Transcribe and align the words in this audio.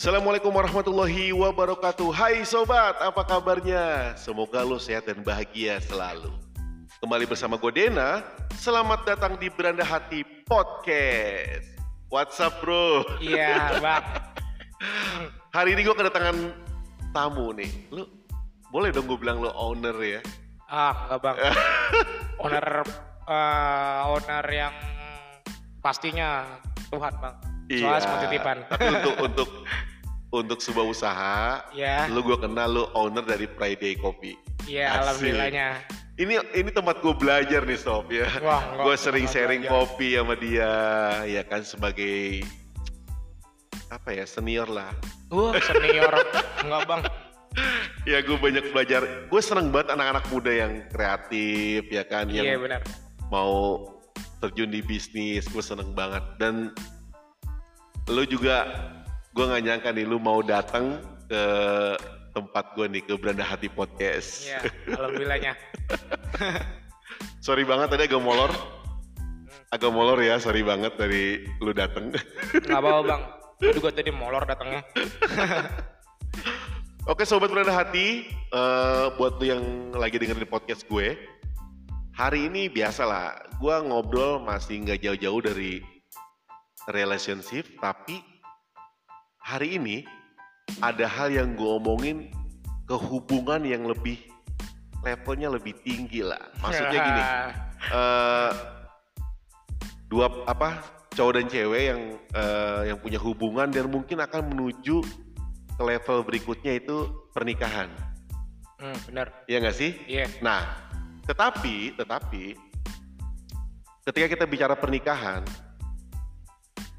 Assalamualaikum 0.00 0.48
warahmatullahi 0.48 1.28
wabarakatuh. 1.28 2.08
Hai 2.08 2.40
sobat, 2.48 2.96
apa 3.04 3.20
kabarnya? 3.20 4.16
Semoga 4.16 4.64
lo 4.64 4.80
sehat 4.80 5.04
dan 5.04 5.20
bahagia 5.20 5.76
selalu. 5.76 6.32
Kembali 7.04 7.28
bersama 7.28 7.60
gue 7.60 7.68
Dena. 7.68 8.24
Selamat 8.56 9.04
datang 9.04 9.36
di 9.36 9.52
Beranda 9.52 9.84
Hati 9.84 10.24
Podcast. 10.48 11.68
What's 12.08 12.40
up 12.40 12.64
bro? 12.64 13.04
Iya 13.20 13.76
bang. 13.76 14.04
Hari 15.60 15.76
ini 15.76 15.84
gue 15.84 15.92
kedatangan 15.92 16.48
tamu 17.12 17.52
nih. 17.52 17.68
Lu 17.92 18.08
boleh 18.72 18.96
dong 18.96 19.04
gue 19.04 19.20
bilang 19.20 19.44
lo 19.44 19.52
owner 19.52 20.00
ya? 20.00 20.24
Ah 20.64 21.12
enggak 21.12 21.28
bang. 21.28 21.36
Owner 22.48 22.66
eh, 23.28 24.00
Owner 24.16 24.44
yang 24.48 24.72
pastinya 25.84 26.56
Tuhan 26.88 27.12
bang. 27.20 27.50
Soalnya 27.70 28.00
semua 28.02 28.18
titipan. 28.26 28.56
Iya, 28.58 28.66
Tapi 28.66 28.84
untuk 28.98 29.14
untuk 29.22 29.48
untuk 30.30 30.62
sebuah 30.62 30.86
usaha, 30.86 31.66
Iya 31.74 32.06
lu 32.10 32.22
gue 32.22 32.38
kenal 32.38 32.70
lu 32.70 32.84
owner 32.94 33.22
dari 33.26 33.50
Friday 33.50 33.98
Coffee. 33.98 34.38
Iya 34.66 34.94
Asik. 34.94 34.98
alhamdulillahnya 35.02 35.68
Ini 36.20 36.34
ini 36.52 36.70
tempat 36.70 37.00
gue 37.00 37.14
belajar 37.16 37.64
nih 37.64 37.80
sob 37.80 38.12
ya. 38.12 38.28
Wah 38.44 38.60
enggak 38.76 38.84
gue 38.86 38.94
sering 39.00 39.24
enggak 39.24 39.34
sharing 39.34 39.62
belajar. 39.64 39.74
kopi 39.88 40.08
sama 40.20 40.34
dia, 40.36 40.72
ya 41.24 41.42
kan 41.48 41.64
sebagai 41.64 42.44
apa 43.90 44.10
ya 44.14 44.24
senior 44.28 44.68
lah. 44.68 44.92
Wah 45.32 45.56
senior 45.58 46.12
Enggak 46.62 46.82
bang 46.86 47.02
Ya 48.06 48.22
gue 48.22 48.36
banyak 48.38 48.70
belajar. 48.70 49.02
Gue 49.26 49.42
seneng 49.42 49.74
banget 49.74 49.98
anak-anak 49.98 50.24
muda 50.30 50.52
yang 50.54 50.86
kreatif, 50.92 51.88
ya 51.90 52.04
kan, 52.06 52.30
yang 52.30 52.46
Iya 52.46 52.56
benar 52.60 52.80
mau 53.30 53.86
terjun 54.42 54.68
di 54.68 54.82
bisnis. 54.84 55.46
Gue 55.48 55.62
seneng 55.64 55.94
banget. 55.94 56.22
Dan 56.36 56.74
lu 58.10 58.26
juga, 58.26 58.66
gue 59.30 59.44
nggak 59.46 59.62
nyangka 59.62 59.88
nih 59.94 60.06
lu 60.06 60.18
mau 60.18 60.42
datang 60.42 60.98
ke 61.30 61.42
tempat 62.34 62.74
gue 62.74 62.86
nih 62.90 63.02
ke 63.06 63.14
Beranda 63.14 63.46
Hati 63.46 63.70
Podcast. 63.70 64.46
Iya 64.46 64.60
alhamdulillahnya 64.94 65.52
Sorry 67.46 67.64
banget 67.64 67.94
tadi 67.94 68.02
agak 68.10 68.22
molor. 68.22 68.50
Agak 69.70 69.94
molor 69.94 70.18
ya, 70.18 70.34
sorry 70.42 70.66
banget 70.66 70.98
dari 70.98 71.46
lu 71.62 71.70
dateng. 71.70 72.10
Enggak 72.50 72.80
apa-apa 72.82 73.02
bang 73.06 73.22
juga 73.60 73.92
tadi 73.92 74.08
molor 74.08 74.48
datangnya 74.48 74.80
Oke 77.10 77.28
sobat 77.28 77.52
beranda 77.52 77.74
hati, 77.74 78.28
eh, 78.28 79.06
buat 79.18 79.40
lu 79.40 79.44
yang 79.48 79.64
lagi 79.96 80.20
dengerin 80.20 80.46
podcast 80.46 80.84
gue, 80.86 81.16
hari 82.14 82.46
ini 82.46 82.68
biasa 82.68 83.02
lah, 83.08 83.34
gue 83.56 83.76
ngobrol 83.88 84.38
masih 84.44 84.84
nggak 84.84 85.00
jauh-jauh 85.02 85.40
dari 85.42 85.80
relationship, 86.92 87.66
tapi 87.80 88.20
hari 89.40 89.80
ini 89.80 90.06
ada 90.84 91.08
hal 91.08 91.32
yang 91.32 91.58
gue 91.58 91.66
omongin 91.66 92.30
ke 92.86 92.94
hubungan 92.94 93.64
yang 93.66 93.88
lebih 93.88 94.20
levelnya 95.02 95.48
lebih 95.50 95.74
tinggi 95.82 96.20
lah. 96.22 96.40
Maksudnya 96.60 96.98
gini, 97.08 97.22
eh 97.90 98.52
dua 100.10 100.26
apa 100.44 100.82
cowok 101.14 101.32
dan 101.38 101.46
cewek 101.46 101.82
yang 101.90 102.00
eh, 102.34 102.80
yang 102.92 102.98
punya 103.00 103.18
hubungan 103.18 103.68
dan 103.70 103.90
mungkin 103.90 104.18
akan 104.22 104.54
menuju 104.54 105.02
ke 105.74 105.82
level 105.82 106.26
berikutnya 106.26 106.76
itu 106.76 107.08
pernikahan, 107.32 107.88
hmm, 108.82 108.96
Benar 109.08 109.26
ya 109.48 109.62
nggak 109.64 109.76
sih? 109.76 109.96
Iya 110.04 110.28
Nah, 110.44 110.60
tetapi 111.24 111.96
tetapi 111.96 112.58
ketika 114.04 114.26
kita 114.28 114.44
bicara 114.44 114.74
pernikahan, 114.76 115.40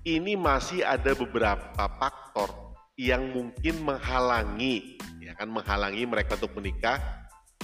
ini 0.02 0.34
masih 0.34 0.82
ada 0.82 1.14
beberapa 1.14 1.86
faktor 1.98 2.74
yang 2.98 3.34
mungkin 3.34 3.82
menghalangi, 3.82 4.98
ya 5.22 5.34
kan 5.38 5.50
menghalangi 5.50 6.06
mereka 6.06 6.38
untuk 6.38 6.54
menikah, 6.58 6.98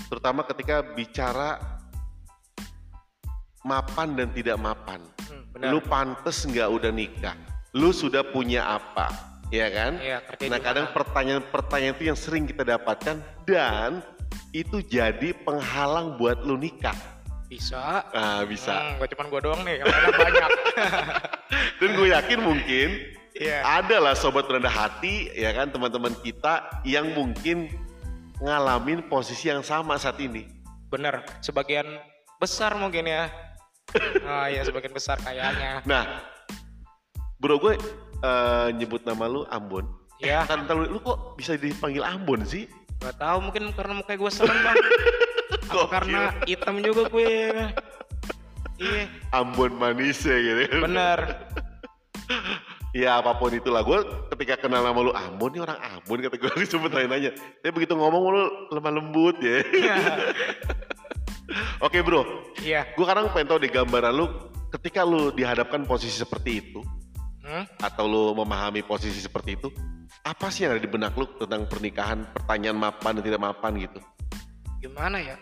terutama 0.09 0.45
ketika 0.45 0.81
bicara 0.81 1.57
mapan 3.65 4.17
dan 4.17 4.29
tidak 4.33 4.57
mapan. 4.57 5.01
hmm, 5.29 5.43
Benar 5.53 5.69
Lu 5.73 5.79
pantes 5.81 6.45
nggak 6.45 6.69
udah 6.69 6.91
nikah? 6.93 7.35
Lu 7.73 7.89
sudah 7.93 8.25
punya 8.25 8.65
apa? 8.65 9.09
Ya 9.49 9.71
kan? 9.71 9.97
Kerja 9.99 10.51
Nah 10.51 10.59
kadang 10.59 10.87
pertanyaan-pertanyaan 10.91 11.95
itu 11.95 12.05
yang 12.09 12.19
sering 12.19 12.43
kita 12.45 12.67
dapatkan 12.67 13.19
dan 13.47 14.03
itu 14.51 14.83
jadi 14.83 15.33
penghalang 15.43 16.19
buat 16.19 16.43
lu 16.43 16.59
nikah. 16.59 16.95
Bisa 17.47 18.03
Ah 18.11 18.43
bisa. 18.43 18.75
Hmm, 18.75 18.99
gak 18.99 19.15
cuma 19.15 19.23
gue 19.31 19.41
doang 19.41 19.61
nih, 19.63 19.79
yang 19.79 19.87
banyak. 19.87 20.51
Dan 21.77 21.89
gue 21.95 22.07
yakin 22.11 22.39
mungkin 22.41 22.89
Iya. 23.37 23.61
ada 23.61 24.01
lah 24.01 24.13
sobat 24.17 24.49
rendah 24.49 24.73
hati 24.73 25.29
ya 25.29 25.53
kan 25.53 25.69
teman-teman 25.69 26.09
kita 26.25 26.81
yang 26.81 27.13
mungkin 27.13 27.69
ngalamin 28.41 29.05
posisi 29.05 29.53
yang 29.53 29.61
sama 29.61 29.93
saat 30.01 30.17
ini. 30.17 30.49
Bener, 30.89 31.21
sebagian 31.45 31.85
besar 32.41 32.73
mungkin 32.73 33.05
ya. 33.05 33.29
Ah 34.27 34.51
ya 34.51 34.65
sebagian 34.65 34.91
besar 34.91 35.15
kayaknya. 35.21 35.85
Nah, 35.85 36.19
bro 37.37 37.61
gue 37.61 37.77
eh, 38.25 38.67
nyebut 38.73 39.05
nama 39.05 39.29
lu 39.29 39.45
Ambon. 39.47 39.85
Ya, 40.17 40.41
Ntar, 40.49 40.65
ntar 40.65 40.75
lu, 40.75 40.97
lu 40.97 40.99
kok 40.99 41.37
bisa 41.37 41.53
dipanggil 41.55 42.01
Ambon 42.01 42.41
sih? 42.41 42.65
nggak 42.97 43.21
tahu 43.21 43.37
mungkin 43.45 43.63
karena 43.77 43.93
mukanya 44.01 44.17
gue 44.17 44.31
serem 44.33 44.57
bang. 44.57 44.77
Karena 45.93 46.33
hitam 46.49 46.81
juga 46.81 47.05
gue. 47.11 47.53
Iya, 48.77 49.09
Ambon 49.33 49.73
manis 49.73 50.21
ya 50.21 50.37
gitu. 50.37 50.81
bener. 50.81 51.19
Ya 52.95 53.21
apa 53.21 53.37
pun 53.37 53.53
itulah 53.53 53.81
gue 53.81 53.99
ketika 54.33 54.65
kenal 54.65 54.81
nama 54.81 54.97
lu 54.97 55.13
Ambon 55.13 55.53
nih 55.53 55.61
orang 55.61 55.77
Ambon 55.81 56.21
kata 56.21 56.37
gue 56.37 56.49
sempet 56.65 56.93
nanya-nanya. 56.93 57.31
Tapi 57.61 57.71
begitu 57.73 57.93
ngomong 57.93 58.23
lu 58.29 58.43
lemah 58.71 58.93
lembut 58.93 59.37
ya. 59.41 59.61
Oke 61.85 62.03
bro, 62.03 62.25
Iya. 62.59 62.83
gue 62.91 63.05
sekarang 63.05 63.31
pengen 63.31 63.47
tau 63.47 63.59
deh 63.61 63.69
gambaran 63.69 64.11
lu 64.11 64.25
ketika 64.75 65.05
lu 65.07 65.31
dihadapkan 65.31 65.85
posisi 65.85 66.13
seperti 66.13 66.51
itu 66.59 66.81
Hmm? 67.47 67.63
atau 67.79 68.03
lu 68.03 68.35
memahami 68.35 68.83
posisi 68.83 69.23
seperti 69.23 69.55
itu, 69.55 69.71
apa 70.27 70.51
sih 70.51 70.67
yang 70.67 70.75
ada 70.75 70.83
di 70.83 70.91
benak 70.91 71.15
lu 71.15 71.23
tentang 71.39 71.63
pernikahan, 71.63 72.27
pertanyaan 72.35 72.75
mapan 72.75 73.15
dan 73.15 73.23
tidak 73.23 73.39
mapan 73.39 73.71
gitu? 73.79 74.03
Gimana 74.83 75.23
ya? 75.23 75.39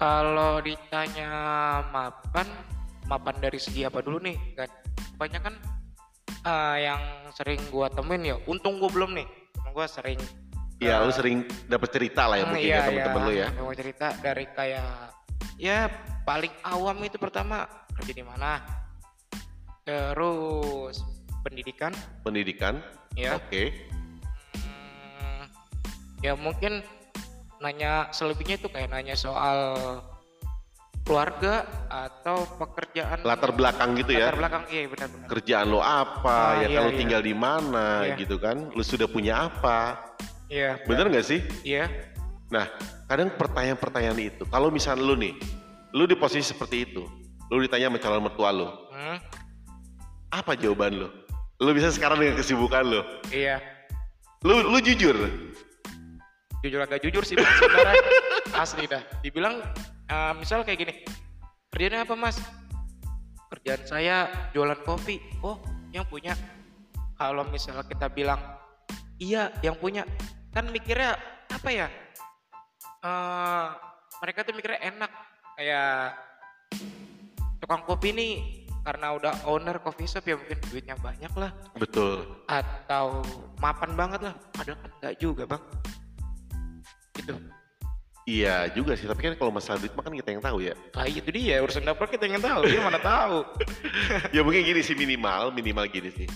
Kalau 0.00 0.64
ditanya 0.64 1.30
mapan, 1.92 2.48
mapan 3.04 3.36
dari 3.36 3.60
segi 3.60 3.84
apa 3.84 4.00
dulu 4.00 4.16
nih? 4.24 4.56
Kan 4.56 4.70
banyak 5.20 5.40
kan 5.44 5.54
eh, 6.40 6.76
yang 6.88 7.02
sering 7.36 7.60
gua 7.68 7.92
temuin 7.92 8.24
ya. 8.24 8.40
Untung 8.48 8.80
gua 8.80 8.88
belum 8.88 9.12
nih. 9.12 9.28
Temen 9.52 9.70
gua 9.76 9.84
sering 9.84 10.16
Ya 10.80 10.96
eh, 10.96 11.04
lu 11.04 11.12
sering 11.12 11.44
dapat 11.68 11.92
cerita 11.92 12.24
lah 12.24 12.40
ya 12.40 12.44
mungkin 12.48 12.64
iya, 12.64 12.76
ya 12.80 12.84
temen-temen 12.88 13.20
iya. 13.20 13.28
lu 13.28 13.32
ya. 13.36 13.48
Mau 13.60 13.74
cerita 13.76 14.06
dari 14.24 14.44
kayak 14.48 15.12
ya 15.60 15.78
paling 16.24 16.52
awam 16.64 16.96
itu 17.04 17.20
pertama 17.20 17.68
kerja 18.00 18.16
di 18.16 18.24
mana, 18.24 18.64
terus 19.84 21.04
pendidikan, 21.44 21.92
Pendidikan, 22.24 22.80
ya. 23.12 23.36
oke. 23.36 23.76
Hmm, 24.56 25.44
ya 26.24 26.32
mungkin 26.32 26.80
nanya 27.60 28.08
selebihnya 28.10 28.56
itu 28.56 28.68
kayak 28.68 28.88
nanya 28.88 29.12
soal 29.12 29.60
keluarga 31.00 31.64
atau 31.88 32.44
pekerjaan 32.56 33.20
Latar 33.24 33.50
belakang 33.52 33.96
gitu 33.98 34.12
ya. 34.14 34.28
latar 34.30 34.38
belakang 34.38 34.64
iya 34.68 34.84
benar-benar 34.86 35.26
kerjaan 35.28 35.66
lo 35.68 35.80
apa, 35.80 36.38
Ah, 36.56 36.62
ya 36.64 36.68
iya, 36.68 36.76
kalau 36.80 36.90
iya. 36.92 36.98
tinggal 37.00 37.20
di 37.20 37.34
mana 37.34 37.86
Iya. 38.06 38.14
gitu 38.20 38.36
kan, 38.36 38.56
lu 38.72 38.82
sudah 38.84 39.08
punya 39.08 39.48
apa, 39.48 39.96
iya 40.46 40.76
bener 40.84 41.08
nggak 41.08 41.26
sih? 41.26 41.40
iya 41.62 41.88
Nah, 42.50 42.66
kadang 43.06 43.30
pertanyaan-pertanyaan 43.38 44.18
itu, 44.18 44.42
kalau 44.50 44.74
misalnya 44.74 45.06
lu 45.06 45.14
nih, 45.14 45.38
lu 45.94 46.02
di 46.02 46.18
posisi 46.18 46.50
seperti 46.50 46.82
itu, 46.82 47.06
lu 47.46 47.62
ditanya 47.62 47.86
sama 47.86 47.98
calon 48.02 48.22
mertua 48.26 48.50
lu, 48.50 48.66
Hmm, 48.90 49.18
apa 50.34 50.58
jawaban 50.58 50.98
lu? 50.98 51.08
Lu 51.62 51.70
bisa 51.70 51.94
sekarang 51.94 52.18
dengan 52.18 52.34
kesibukan 52.34 52.82
lu, 52.82 53.00
iya 53.30 53.62
lu, 54.42 54.66
lu 54.66 54.78
jujur, 54.82 55.14
jujur 56.60 56.80
agak 56.80 57.00
jujur 57.00 57.24
sih 57.24 57.36
sebenarnya. 57.36 57.94
Asli 58.56 58.84
dah. 58.84 59.02
Dibilang 59.24 59.60
eh, 60.08 60.32
misal 60.36 60.62
kayak 60.64 60.78
gini 60.80 60.94
kerjanya 61.72 62.04
apa 62.04 62.14
mas? 62.16 62.36
Kerjaan 63.50 63.82
saya 63.88 64.16
jualan 64.52 64.78
kopi. 64.84 65.20
Oh 65.40 65.58
yang 65.90 66.06
punya. 66.06 66.36
Kalau 67.16 67.44
misalnya 67.48 67.84
kita 67.84 68.06
bilang 68.12 68.40
iya 69.16 69.52
yang 69.64 69.76
punya. 69.76 70.04
Kan 70.52 70.68
mikirnya 70.68 71.16
apa 71.48 71.68
ya? 71.72 71.86
Eh, 73.00 73.66
mereka 74.20 74.44
tuh 74.44 74.54
mikirnya 74.54 74.80
enak. 74.84 75.10
Kayak 75.56 76.16
tukang 77.60 77.84
kopi 77.84 78.12
nih 78.16 78.32
karena 78.80 79.12
udah 79.12 79.44
owner 79.44 79.76
coffee 79.84 80.08
shop 80.08 80.24
ya 80.24 80.40
mungkin 80.40 80.56
duitnya 80.72 80.96
banyak 80.96 81.28
lah 81.36 81.52
betul. 81.76 82.24
atau 82.48 83.20
mapan 83.60 83.92
banget 83.92 84.20
lah. 84.24 84.34
Padahal 84.56 84.80
kan 84.80 84.90
enggak 84.96 85.14
juga 85.20 85.44
bang 85.44 85.62
gitu 87.12 87.34
Iya 88.22 88.70
juga 88.70 88.94
sih, 88.94 89.04
tapi 89.04 89.24
kan 89.24 89.34
kalau 89.34 89.50
masalah 89.50 89.76
duit 89.76 89.90
mah 89.90 90.04
kan 90.04 90.12
kita 90.12 90.30
yang 90.30 90.44
tahu 90.44 90.60
ya. 90.60 90.76
ah 90.92 91.02
itu 91.02 91.24
dia 91.28 91.58
urusan 91.58 91.82
dapur 91.82 92.06
kita 92.06 92.24
yang 92.24 92.38
tahu 92.38 92.62
dia 92.62 92.78
mana 92.78 93.00
tahu 93.00 93.42
ya 94.36 94.40
mungkin 94.40 94.62
gini 94.62 94.80
sih 94.80 94.94
minimal, 94.94 95.50
minimal 95.50 95.88
gini 95.88 96.12
sih. 96.12 96.28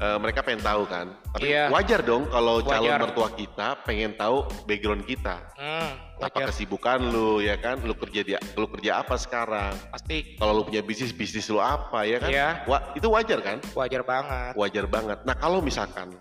eh, 0.00 0.16
mereka 0.16 0.40
pengen 0.40 0.64
tahu 0.64 0.88
kan. 0.88 1.12
Tapi 1.30 1.44
Iya. 1.46 1.68
wajar 1.68 2.00
dong 2.00 2.24
kalau 2.26 2.64
calon 2.64 2.88
mertua 2.98 3.28
kita 3.30 3.78
pengen 3.84 4.16
tahu 4.16 4.42
background 4.64 5.04
kita. 5.04 5.44
Hmm, 5.54 5.92
Apa 6.18 6.48
kesibukan 6.48 6.98
lu 7.04 7.38
ya 7.38 7.54
kan? 7.54 7.78
Lu 7.78 7.92
kerja 7.92 8.24
di 8.24 8.32
lu 8.56 8.64
kerja 8.66 8.98
apa 8.98 9.14
sekarang? 9.14 9.76
Pasti 9.92 10.34
Kalau 10.34 10.56
lu 10.56 10.64
punya 10.64 10.80
bisnis, 10.80 11.12
bisnis 11.12 11.46
lu 11.46 11.60
apa 11.60 12.00
ya 12.02 12.16
kan? 12.16 12.32
Iya. 12.32 12.48
Wah, 12.64 12.96
itu 12.96 13.06
wajar 13.06 13.38
kan? 13.38 13.60
wajar 13.70 14.00
banget. 14.02 14.52
Wajar 14.56 14.84
banget. 14.88 15.18
Nah, 15.22 15.36
kalau 15.36 15.60
misalkan 15.60 16.16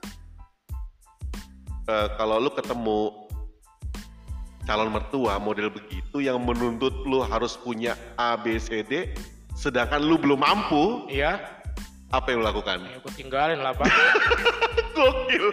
eh, 1.88 2.07
kalau 2.13 2.38
lu 2.38 2.51
ketemu 2.51 3.19
calon 4.69 4.94
mertua 4.94 5.42
model 5.42 5.74
begitu 5.74 6.21
yang 6.21 6.38
menuntut 6.38 6.94
lu 7.10 7.25
harus 7.25 7.57
punya 7.57 7.98
A 8.13 8.38
B 8.38 8.62
C 8.62 8.86
D 8.86 9.10
sedangkan 9.57 9.98
lu 9.98 10.16
belum 10.16 10.39
mampu, 10.39 11.10
Iya, 11.10 11.42
apa 12.13 12.30
yang 12.30 12.39
lu 12.39 12.48
lakukan? 12.48 12.86
ya 12.86 13.01
gue 13.01 13.13
tinggalin 13.18 13.60
lah 13.60 13.74
bang. 13.74 13.89
Gokil. 14.95 15.45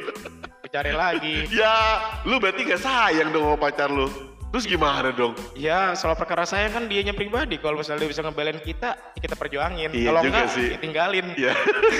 Cari 0.69 0.93
lagi. 0.93 1.49
Ya, 1.49 1.75
lu 2.23 2.37
berarti 2.37 2.69
gak 2.69 2.83
sayang 2.83 3.33
dong 3.33 3.49
sama 3.49 3.57
pacar 3.57 3.89
lu. 3.89 4.07
Terus 4.53 4.63
gimana 4.67 5.11
dong? 5.11 5.35
Ya 5.59 5.93
soal 5.99 6.15
perkara 6.15 6.47
saya 6.47 6.71
kan 6.71 6.87
dianya 6.87 7.11
pribadi. 7.11 7.59
Kalau 7.59 7.81
misalnya 7.81 8.07
dia 8.07 8.11
bisa 8.15 8.23
ngebelain 8.23 8.61
kita, 8.63 8.95
ya 8.95 9.21
kita 9.21 9.35
perjuangin. 9.35 9.91
Iya 9.91 10.09
Kalau 10.13 10.21
enggak, 10.23 10.47
sih. 10.55 10.69
ya 10.71 10.79
tinggalin. 10.79 11.27
Ya, 11.35 11.55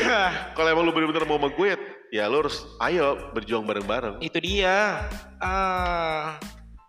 kalau 0.57 0.69
emang 0.71 0.85
lu 0.87 0.93
bener-bener 0.95 1.27
mau 1.27 1.37
sama 1.43 1.51
gue, 1.51 1.71
ya 2.11 2.31
lu 2.31 2.47
harus 2.47 2.63
ayo 2.87 3.19
berjuang 3.35 3.67
bareng-bareng. 3.67 4.23
Itu 4.23 4.39
dia. 4.39 5.05
Ah, 5.43 6.39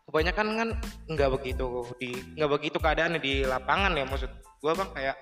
kebanyakan 0.08 0.48
kan 0.56 0.70
nggak 1.12 1.30
begitu 1.36 1.84
di 2.00 2.16
nggak 2.40 2.52
begitu 2.52 2.78
keadaannya 2.80 3.20
di 3.20 3.44
lapangan 3.44 3.92
ya 3.94 4.08
maksud 4.08 4.32
gua 4.64 4.74
bang 4.74 4.90
kayak 4.96 5.16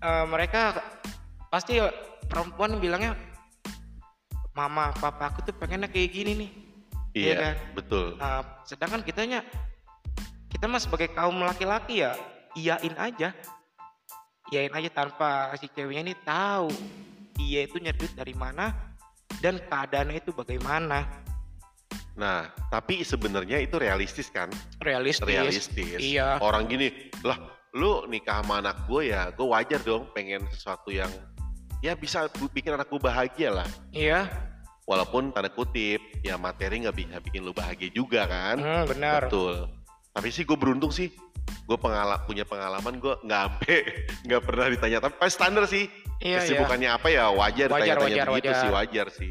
eh, 0.00 0.24
mereka 0.26 0.80
pasti 1.52 1.78
perempuan 2.26 2.80
bilangnya 2.80 3.14
mama 4.56 4.90
papa 4.96 5.28
aku 5.30 5.44
tuh 5.44 5.54
pengennya 5.54 5.92
kayak 5.92 6.10
gini 6.10 6.32
nih 6.34 6.50
Iya, 7.16 7.34
kan? 7.40 7.54
betul. 7.72 8.06
Nah, 8.20 8.44
sedangkan 8.68 9.00
kitanya 9.00 9.40
kita 10.52 10.68
mah 10.68 10.76
sebagai 10.76 11.08
kaum 11.16 11.40
laki-laki 11.40 12.04
ya 12.04 12.12
iyain 12.52 12.92
aja. 13.00 13.32
Iyain 14.52 14.72
aja 14.76 14.90
tanpa 14.92 15.56
si 15.56 15.66
ceweknya 15.72 16.12
ini 16.12 16.14
tahu 16.28 16.68
dia 17.40 17.64
itu 17.64 17.80
nyari 17.80 17.96
duit 17.96 18.12
dari 18.12 18.36
mana 18.36 18.68
dan 19.40 19.56
keadaannya 19.56 20.20
itu 20.20 20.30
bagaimana. 20.36 21.08
Nah, 22.16 22.48
tapi 22.72 23.04
sebenarnya 23.04 23.60
itu 23.60 23.76
realistis 23.76 24.32
kan? 24.32 24.48
Realistis. 24.80 25.28
Realistis. 25.28 26.00
Iya. 26.00 26.40
Orang 26.40 26.64
gini, 26.68 27.12
lah 27.20 27.36
lu 27.76 28.08
nikah 28.08 28.40
sama 28.40 28.64
anak 28.64 28.88
gue 28.88 29.12
ya, 29.12 29.28
gue 29.36 29.44
wajar 29.44 29.80
dong 29.84 30.08
pengen 30.16 30.48
sesuatu 30.48 30.88
yang 30.88 31.12
ya 31.84 31.92
bisa 31.92 32.24
bikin 32.52 32.72
anak 32.72 32.88
gue 32.88 32.96
bahagia 32.96 33.52
lah. 33.52 33.68
Iya, 33.92 34.32
Walaupun 34.86 35.34
tanda 35.34 35.50
kutip, 35.50 35.98
ya 36.22 36.38
materi 36.38 36.86
nggak 36.86 36.94
bisa 36.94 37.18
bikin 37.18 37.42
lu 37.42 37.50
bahagia 37.50 37.90
juga 37.90 38.22
kan? 38.30 38.56
hmm, 38.62 38.84
benar. 38.86 39.26
Betul. 39.26 39.66
Tapi 40.14 40.30
sih 40.30 40.46
gue 40.46 40.54
beruntung 40.54 40.94
sih. 40.94 41.10
Gue 41.66 41.74
pengala 41.74 42.22
punya 42.22 42.46
pengalaman 42.46 43.02
gue 43.02 43.14
nggak 43.26 43.40
sampai 43.42 43.76
nggak 44.30 44.42
pernah 44.46 44.66
ditanya. 44.70 44.98
Tapi 45.02 45.14
pas 45.18 45.30
standar 45.34 45.66
sih. 45.66 45.90
Iya, 46.22 46.38
iya. 46.38 46.38
Kesibukannya 46.38 46.88
apa 46.94 47.08
ya 47.10 47.34
wajar, 47.34 47.66
Wajar, 47.66 47.98
ditanya-tanya 47.98 48.14
wajar, 48.14 48.26
begitu 48.30 48.46
wajar. 48.46 48.62
sih 48.62 48.70
wajar 48.70 49.06
sih. 49.10 49.30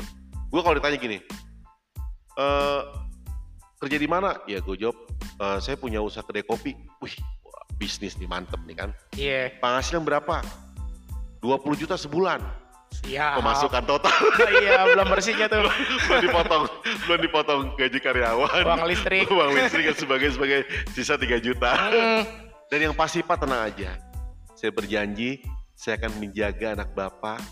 Gue 0.51 0.59
kalau 0.61 0.75
ditanya 0.75 0.97
gini, 0.99 1.17
eh 2.35 2.81
kerja 3.75 3.97
di 3.97 4.07
mana? 4.07 4.39
Ya 4.45 4.59
gue 4.59 4.75
jawab, 4.75 4.97
"Eh, 5.37 5.57
saya 5.59 5.75
punya 5.75 5.99
usaha 5.99 6.21
kedai 6.21 6.41
kopi. 6.41 6.73
Wih, 6.99 7.15
wah, 7.41 7.63
bisnis 7.75 8.15
nih 8.15 8.25
mantep 8.25 8.59
nih 8.63 8.75
kan. 8.75 8.89
Iya, 9.13 9.55
Penghasilan 9.59 10.01
berapa? 10.01 10.41
20 11.39 11.75
juta 11.77 11.95
sebulan. 11.95 12.41
siap. 12.95 13.43
Pemasukan 13.43 13.83
total 13.83 14.15
iya, 14.63 14.87
belum 14.87 15.11
bersihnya 15.11 15.51
tuh. 15.51 15.67
belum 16.07 16.21
dipotong, 16.23 16.63
belum 17.05 17.19
dipotong 17.27 17.59
gaji 17.75 17.99
karyawan. 17.99 18.63
Uang 18.63 18.83
listrik. 18.87 19.27
Uang 19.35 19.51
listrik 19.51 19.91
dan 19.91 19.97
sebagai 19.99 20.29
sebagai 20.31 20.59
sisa 20.95 21.19
3 21.19 21.35
juta. 21.43 21.75
Hmm, 21.75 22.23
Dan 22.71 22.79
yang 22.89 22.95
pasti 22.95 23.19
Pak 23.19 23.43
tenang 23.43 23.67
aja. 23.67 23.99
Saya 24.55 24.71
berjanji 24.71 25.43
saya 25.75 25.99
akan 25.99 26.23
menjaga 26.23 26.71
anak 26.71 26.95
Bapak. 26.95 27.43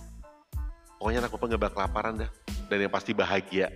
Pokoknya 0.95 1.27
anak 1.27 1.36
Bapak 1.36 1.45
nggak 1.51 1.62
bakal 1.62 1.75
kelaparan 1.75 2.13
dah. 2.24 2.31
Dan 2.71 2.77
yang 2.88 2.94
pasti 2.95 3.12
bahagia. 3.12 3.68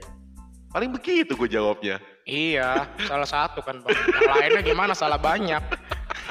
Paling 0.71 0.89
begitu 0.91 1.33
gue 1.33 1.49
jawabnya. 1.49 1.97
iya, 2.27 2.83
salah 3.07 3.25
satu 3.25 3.63
kan 3.63 3.79
bang. 3.79 3.95
Yang 3.95 4.31
lainnya 4.35 4.63
gimana? 4.63 4.91
Salah 4.91 5.15
banyak. 5.15 5.63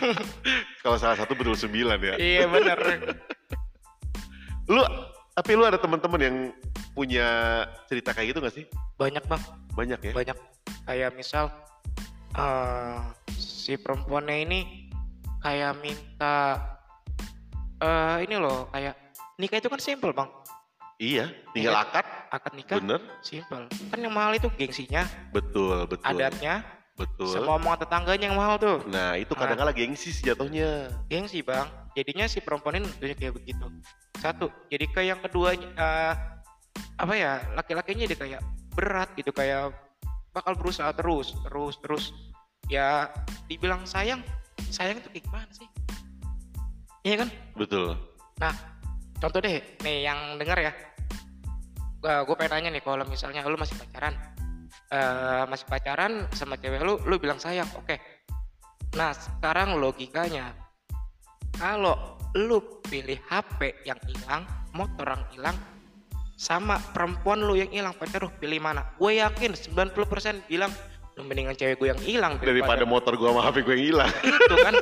Kalau 0.84 1.00
salah 1.00 1.16
satu 1.16 1.32
betul 1.32 1.56
sembilan 1.56 1.98
ya. 1.98 2.14
iya 2.20 2.44
bener. 2.44 2.78
Lu, 4.74 4.82
tapi 5.30 5.54
lu 5.54 5.62
ada 5.62 5.78
teman-teman 5.78 6.20
yang 6.20 6.36
punya 6.90 7.28
cerita 7.86 8.10
kayak 8.10 8.34
gitu 8.34 8.38
gak 8.42 8.50
sih? 8.50 8.64
Banyak 8.98 9.22
bang. 9.30 9.42
Banyak 9.78 10.00
ya? 10.10 10.12
banyak 10.16 10.36
kayak 10.86 11.10
misal 11.14 11.52
eh 12.34 12.98
si 13.38 13.74
perempuannya 13.78 14.36
ini 14.42 14.60
kayak 15.42 15.78
minta 15.82 16.58
eh 17.82 18.16
ini 18.24 18.36
loh 18.40 18.70
kayak 18.72 18.94
nikah 19.36 19.58
itu 19.60 19.68
kan 19.68 19.80
simple 19.82 20.12
bang 20.16 20.30
Iya, 20.96 21.28
tinggal 21.52 21.76
Iya. 21.76 21.82
akad. 21.84 22.06
akad 22.32 22.52
nikah 22.56 22.76
Bener? 22.80 23.00
simple 23.20 23.68
kan 23.92 23.98
yang 24.00 24.12
mahal 24.12 24.32
itu 24.32 24.48
gengsinya 24.56 25.04
Betul, 25.30 25.84
betul. 25.86 26.04
adatnya 26.04 26.64
Betul. 26.96 27.28
sama 27.28 27.60
omongan 27.60 27.84
tetangganya 27.84 28.24
yang 28.32 28.36
mahal 28.36 28.56
tuh 28.56 28.80
Nah, 28.88 29.14
itu 29.14 29.30
kadang-kadang 29.36 29.76
gengsi 29.76 30.08
sih 30.10 30.24
jatuhnya. 30.24 30.88
gengsi 31.06 31.44
bang 31.44 31.68
jadinya 31.92 32.24
si 32.24 32.40
perempuan 32.40 32.80
ini 32.80 33.14
kayak 33.14 33.36
begitu 33.36 33.68
satu 34.16 34.48
jadi 34.68 34.84
kayak 34.90 35.08
yang 35.16 35.20
keduanya 35.20 35.68
eh, 35.76 36.12
apa 36.96 37.12
ya 37.12 37.44
laki-lakinya 37.52 38.08
dia 38.08 38.16
kayak 38.16 38.40
berat 38.72 39.08
gitu 39.16 39.32
kayak 39.32 39.72
bakal 40.32 40.52
berusaha 40.56 40.88
terus 40.92 41.36
terus 41.44 41.74
terus 41.80 42.04
ya 42.68 43.12
dibilang 43.48 43.84
sayang 43.84 44.20
sayang 44.68 44.96
itu 45.00 45.08
kayak 45.12 45.24
gimana 45.28 45.48
sih 45.52 45.68
iya 47.02 47.20
kan 47.20 47.28
Betul. 47.56 47.96
nah 48.36 48.52
contoh 49.16 49.40
deh 49.40 49.78
nih 49.82 49.96
yang 50.04 50.36
denger 50.40 50.58
ya. 50.70 50.72
Gue 52.06 52.34
pengen 52.38 52.52
tanya 52.52 52.68
nih 52.70 52.82
kalau 52.84 53.02
misalnya 53.08 53.42
lu 53.48 53.58
masih 53.58 53.74
pacaran 53.74 54.14
eh 54.86 55.42
masih 55.50 55.66
pacaran 55.66 56.30
sama 56.30 56.54
cewek 56.54 56.78
lu 56.86 57.02
lu 57.10 57.18
bilang 57.18 57.42
sayang 57.42 57.66
oke. 57.74 57.98
Nah 58.94 59.10
sekarang 59.10 59.74
logikanya 59.82 60.54
kalau 61.58 62.14
lu 62.38 62.62
pilih 62.86 63.18
HP 63.26 63.82
yang 63.88 63.98
hilang 64.06 64.46
motor 64.76 65.08
yang 65.08 65.24
hilang 65.34 65.56
sama 66.36 66.76
perempuan 66.92 67.40
lu 67.40 67.56
yang 67.56 67.72
hilang 67.72 67.96
pacar 67.96 68.22
lu 68.22 68.30
pilih 68.38 68.60
mana? 68.60 68.94
Gue 69.00 69.18
yakin 69.18 69.56
90% 69.56 70.46
bilang 70.46 70.70
mendingan 71.16 71.56
cewek 71.56 71.80
gue 71.80 71.88
yang 71.88 72.00
hilang 72.04 72.36
Daripada 72.36 72.84
motor 72.84 73.16
gua 73.16 73.32
sama 73.32 73.40
HP 73.48 73.56
gue 73.64 73.74
yang 73.80 73.84
hilang. 73.88 74.10
itu 74.20 74.54
kan 74.60 74.74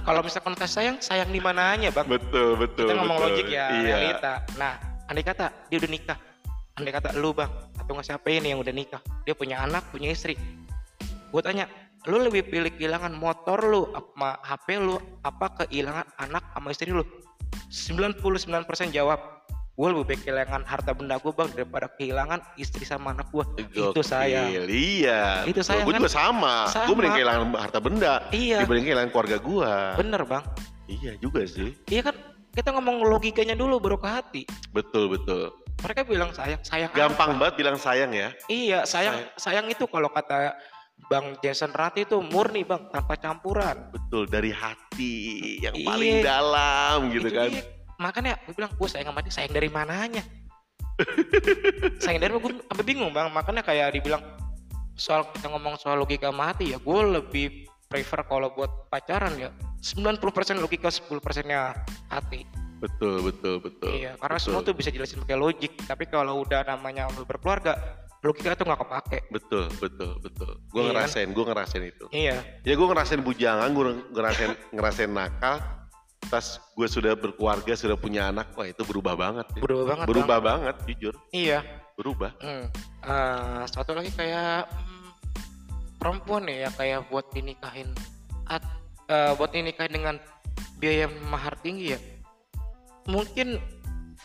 kalau 0.00 0.20
misalkan 0.24 0.56
tes 0.56 0.72
sayang 0.72 0.96
sayang 0.96 1.28
di 1.28 1.44
mananya 1.44 1.92
bang 1.92 2.08
betul, 2.08 2.56
betul. 2.56 2.88
kita 2.88 2.96
ngomong 2.96 3.18
betul. 3.20 3.28
logik 3.36 3.46
ya 3.52 3.66
Iya. 3.68 3.84
realita 3.84 4.32
nah 4.56 4.80
andai 5.12 5.20
kata 5.20 5.52
dia 5.68 5.76
udah 5.76 5.90
nikah 5.92 6.18
andai 6.80 6.92
kata 6.92 7.08
lu 7.20 7.36
bang 7.36 7.52
atau 7.76 7.92
nggak 7.92 8.06
siapa 8.08 8.26
ini 8.32 8.56
yang 8.56 8.64
udah 8.64 8.72
nikah 8.72 9.00
dia 9.28 9.36
punya 9.36 9.60
anak 9.60 9.84
punya 9.92 10.08
istri 10.08 10.40
gue 11.04 11.42
tanya 11.44 11.68
lu 12.08 12.16
lebih 12.20 12.48
pilih 12.48 12.72
kehilangan 12.72 13.12
motor 13.12 13.60
lu 13.60 13.88
sama 13.92 14.40
HP 14.40 14.80
lu 14.80 14.96
apa 15.20 15.68
kehilangan 15.68 16.08
anak 16.16 16.44
sama 16.56 16.68
istri 16.72 16.96
lu 16.96 17.04
99% 17.68 18.24
jawab 18.88 19.33
gue 19.74 19.88
lebih 19.90 20.06
baik 20.06 20.20
kehilangan 20.22 20.62
harta 20.62 20.94
benda 20.94 21.18
gue 21.18 21.32
bang 21.34 21.50
daripada 21.50 21.86
kehilangan 21.90 22.38
istri 22.54 22.86
sama 22.86 23.10
anak 23.10 23.26
gue 23.28 23.42
itu 23.66 24.02
saya 24.02 24.46
Iya. 24.46 25.42
Itu 25.44 25.66
sayang 25.66 25.82
Gue 25.82 25.92
kan? 25.92 26.00
juga 26.00 26.12
sama. 26.12 26.54
Sama. 26.70 26.86
Gue 26.86 26.94
mending 26.94 27.14
kehilangan 27.16 27.42
harta 27.58 27.78
benda. 27.82 28.12
Iya. 28.30 28.62
Dibanding 28.62 28.86
kehilangan 28.86 29.10
keluarga 29.10 29.36
gua. 29.36 29.74
bener 29.94 30.22
bang 30.22 30.44
Iya 30.84 31.12
juga 31.18 31.42
sih. 31.42 31.74
iya 31.88 32.02
kan 32.02 32.14
kita 32.54 32.70
ngomong 32.70 33.02
logikanya 33.02 33.52
dulu 33.52 33.82
baru 33.82 33.98
ke 33.98 34.06
hati 34.06 34.42
Betul, 34.70 35.10
betul. 35.10 35.50
mereka 35.82 36.06
bilang 36.06 36.30
sayang 36.30 36.62
sayang 36.62 36.94
Gampang 36.94 37.34
apa? 37.34 37.38
banget 37.40 37.54
bilang 37.58 37.74
sayang 37.76 38.14
ya. 38.14 38.30
Iya, 38.46 38.86
sayang 38.86 39.26
sayang 39.34 39.66
itu 39.66 39.84
kalau 39.84 40.06
kata 40.08 40.54
Bang 41.04 41.34
Jason 41.40 41.74
Rati 41.74 42.06
itu 42.06 42.22
murni 42.22 42.62
bang 42.62 42.86
tanpa 42.88 43.18
campuran. 43.18 43.90
Betul, 43.90 44.24
dari 44.24 44.54
hati 44.54 45.14
yang 45.58 45.74
Iya. 45.74 45.82
paling 45.84 46.14
dalam 46.22 46.96
gitu 47.10 47.26
Itu 47.26 47.34
kan. 47.34 47.50
Makanya 47.98 48.38
gue 48.46 48.54
bilang 48.54 48.72
gue 48.74 48.88
sayang 48.90 49.10
sama 49.14 49.20
dia, 49.22 49.32
sayang 49.32 49.54
dari 49.54 49.68
mananya? 49.70 50.22
sayang 52.02 52.20
dari? 52.22 52.30
Gue 52.34 52.52
sampai 52.64 52.84
bingung 52.86 53.10
bang. 53.14 53.30
Makanya 53.30 53.62
kayak 53.62 53.94
dibilang 53.94 54.22
soal 54.94 55.26
kita 55.34 55.50
ngomong 55.50 55.74
soal 55.78 55.98
logika 55.98 56.30
mati 56.30 56.74
ya, 56.74 56.78
gue 56.78 57.00
lebih 57.18 57.66
prefer 57.90 58.26
kalau 58.26 58.50
buat 58.54 58.90
pacaran 58.90 59.38
ya 59.38 59.50
90% 59.82 60.58
logika 60.58 60.88
10% 60.90 61.14
nya 61.46 61.74
hati. 62.10 62.42
Betul, 62.82 63.22
betul, 63.24 63.62
betul. 63.64 63.92
Iya, 63.96 64.12
karena 64.20 64.36
betul. 64.36 64.44
semua 64.50 64.60
tuh 64.66 64.74
bisa 64.76 64.92
jelasin 64.92 65.22
pakai 65.24 65.38
logik. 65.40 65.72
Tapi 65.88 66.04
kalau 66.10 66.44
udah 66.44 66.68
namanya 66.68 67.08
berkeluarga, 67.24 67.80
logika 68.20 68.56
tuh 68.56 68.66
nggak 68.68 68.80
kepake. 68.84 69.18
Betul, 69.32 69.64
betul, 69.80 70.12
betul. 70.20 70.52
Gue 70.68 70.80
Iya 70.80 70.84
kan? 70.84 70.92
ngerasain, 70.92 71.28
gue 71.32 71.44
ngerasain 71.44 71.84
itu. 71.84 72.06
Iya, 72.12 72.36
Ya 72.64 72.74
gue 72.76 72.88
ngerasain 72.88 73.22
bujangan, 73.24 73.68
gue 73.72 73.84
ngerasain 74.12 74.52
ngerasain 74.74 75.12
nakal. 75.12 75.56
Tas 76.28 76.60
gue 76.74 76.88
sudah 76.88 77.12
berkeluarga 77.14 77.72
sudah 77.76 77.94
punya 77.94 78.28
anak 78.28 78.50
wah 78.54 78.64
itu 78.64 78.82
berubah 78.84 79.14
banget 79.14 79.46
ya. 79.56 79.60
Berubah 79.62 79.84
banget. 79.94 80.06
berubah 80.08 80.38
Bang. 80.40 80.46
banget 80.64 80.76
jujur 80.88 81.14
Iya. 81.30 81.60
berubah 81.94 82.30
Hmm. 82.42 82.66
Eh, 83.04 83.62
satu 83.70 83.94
lagi 83.94 84.10
kayak 84.12 84.66
hmm, 84.66 85.08
perempuan 86.00 86.48
ya 86.48 86.68
kayak 86.74 87.06
buat 87.12 87.28
dinikahin 87.30 87.92
at, 88.48 88.64
eh, 89.06 89.32
buat 89.38 89.52
dinikahin 89.52 89.92
dengan 89.92 90.16
biaya 90.80 91.06
mahar 91.30 91.54
tinggi 91.60 91.94
ya. 91.94 92.00
Mungkin 93.06 93.60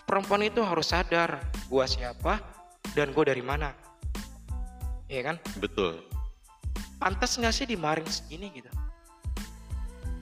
perempuan 0.08 0.42
itu 0.44 0.64
harus 0.64 0.90
sadar 0.90 1.44
gua 1.68 1.86
siapa 1.86 2.40
dan 2.98 3.12
gua 3.14 3.28
dari 3.28 3.44
mana. 3.44 3.76
Iya 5.10 5.34
kan? 5.34 5.36
betul 5.58 6.06
Pantas 7.00 7.34
nggak 7.40 7.56
sih 7.56 7.66
dimarin 7.66 8.06
segini 8.08 8.52
gitu? 8.54 8.70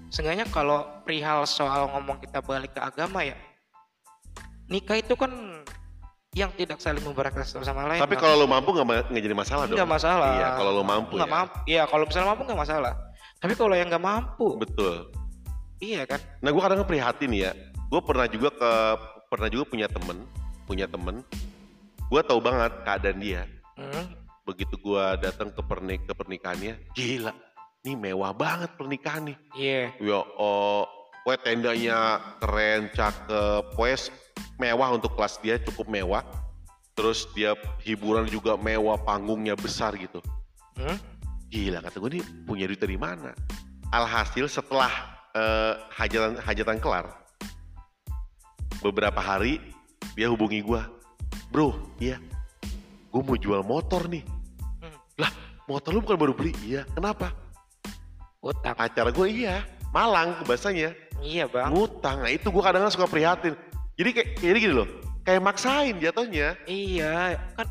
Seenggaknya 0.07 0.47
kalau 0.47 0.87
perihal 1.03 1.43
soal 1.43 1.91
ngomong 1.91 2.23
kita 2.23 2.39
balik 2.39 2.71
ke 2.71 2.81
agama 2.81 3.27
ya, 3.27 3.35
nikah 4.71 4.99
itu 4.99 5.13
kan 5.19 5.31
yang 6.35 6.53
tidak 6.53 6.77
saling 6.77 7.01
memberatkan 7.01 7.41
satu 7.41 7.65
sama 7.65 7.89
lain. 7.89 7.97
tapi 7.97 8.13
kalau 8.13 8.37
lo 8.37 8.45
mampu 8.45 8.69
nggak 8.69 9.09
jadi 9.09 9.33
masalah 9.33 9.65
dong 9.65 9.73
nggak 9.73 9.89
masalah. 9.89 10.37
iya 10.37 10.49
kalau 10.53 10.71
lo 10.71 10.83
mampu 10.85 11.13
nggak 11.17 11.31
ya 11.31 11.33
mampu. 11.33 11.55
Iya, 11.65 11.83
kalau 11.89 12.03
misalnya 12.05 12.27
mampu 12.29 12.41
nggak 12.45 12.61
masalah. 12.61 12.93
Tapi 13.37 13.53
kalau 13.57 13.73
yang 13.73 13.87
nggak 13.89 14.05
mampu, 14.05 14.47
betul 14.61 14.95
iya 15.81 16.05
kan? 16.05 16.19
Nah 16.41 16.49
gue 16.53 16.61
kadang 16.61 16.85
prihatin 16.85 17.31
ya. 17.33 17.51
Gue 17.87 18.01
pernah 18.03 18.27
juga 18.27 18.49
ke 18.53 18.71
pernah 19.31 19.47
juga 19.49 19.63
punya 19.69 19.87
temen, 19.87 20.17
punya 20.65 20.85
temen. 20.89 21.23
Gue 22.07 22.21
tahu 22.23 22.39
banget 22.39 22.71
keadaan 22.83 23.19
dia. 23.19 23.43
Hmm, 23.77 24.15
Begitu 24.47 24.79
gue 24.79 25.05
datang 25.21 25.51
ke 25.51 25.61
pernik 25.61 26.07
ke 26.07 26.13
pernikahannya, 26.15 26.79
gila, 26.95 27.35
nih 27.85 27.95
mewah 27.95 28.33
banget 28.33 28.71
pernikahan 28.79 29.33
nih. 29.33 29.37
Iya. 29.53 29.83
Ya, 29.99 30.19
oh, 30.39 30.87
kue 31.27 31.35
tendanya 31.41 32.23
keren, 32.41 32.89
cakep, 32.95 33.75
wes 33.75 34.09
mewah 34.57 34.95
untuk 34.95 35.13
kelas 35.13 35.37
dia 35.43 35.59
cukup 35.61 35.85
mewah. 35.91 36.23
Terus 36.97 37.29
dia 37.37 37.53
hiburan 37.85 38.25
juga 38.25 38.57
mewah, 38.57 38.97
panggungnya 38.97 39.53
besar 39.53 39.93
gitu. 39.99 40.17
Hmm? 40.73 40.97
Gila 41.53 41.79
kata 41.85 42.01
gue 42.01 42.19
nih 42.19 42.25
punya 42.43 42.65
duit 42.65 42.81
dari 42.81 42.97
mana? 42.97 43.31
Alhasil 43.93 44.49
setelah 44.49 44.89
eh, 45.37 45.73
hajatan 45.93 46.41
hajatan 46.41 46.77
kelar, 46.81 47.07
beberapa 48.81 49.21
hari 49.21 49.61
dia 50.17 50.27
hubungi 50.27 50.65
gue, 50.65 50.81
bro, 51.53 51.77
iya, 52.01 52.17
gue 53.13 53.21
mau 53.21 53.37
jual 53.37 53.61
motor 53.61 54.09
nih. 54.09 54.25
Hmm. 54.81 54.97
Lah, 55.21 55.31
motor 55.69 55.93
lu 55.93 56.01
bukan 56.01 56.17
baru 56.17 56.33
beli? 56.33 56.53
Iya, 56.65 56.83
kenapa? 56.97 57.31
Utang. 58.41 58.75
Acara 58.77 59.09
gue 59.09 59.27
iya, 59.27 59.65
Malang 59.89 60.45
bahasanya, 60.45 60.93
Iya 61.23 61.49
bang. 61.49 61.73
ngutang. 61.73 62.21
Nah 62.21 62.31
itu 62.31 62.47
gue 62.53 62.63
kadang-kadang 62.63 62.93
suka 62.93 63.09
prihatin. 63.09 63.53
Jadi 63.97 64.09
kayak 64.13 64.29
jadi 64.37 64.57
gini 64.61 64.73
loh, 64.77 64.89
kayak 65.25 65.41
maksain 65.41 65.97
jatuhnya. 65.97 66.53
Iya 66.69 67.41
kan. 67.57 67.67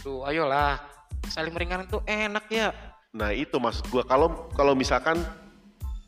Aduh, 0.00 0.26
ayolah. 0.26 0.82
Saling 1.30 1.54
meringankan 1.54 1.86
tuh 1.86 2.02
enak 2.02 2.50
ya. 2.50 2.74
Nah 3.14 3.30
itu 3.30 3.60
maksud 3.60 3.86
gua 3.92 4.02
kalau 4.02 4.50
kalau 4.56 4.72
misalkan 4.74 5.20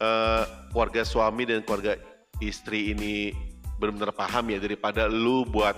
eh, 0.01 0.45
keluarga 0.73 1.07
suami 1.07 1.47
dan 1.47 1.63
keluarga 1.63 1.95
istri 2.43 2.97
ini 2.97 3.31
benar-benar 3.79 4.11
paham 4.17 4.51
ya 4.51 4.59
daripada 4.59 5.07
lu 5.07 5.45
buat 5.47 5.77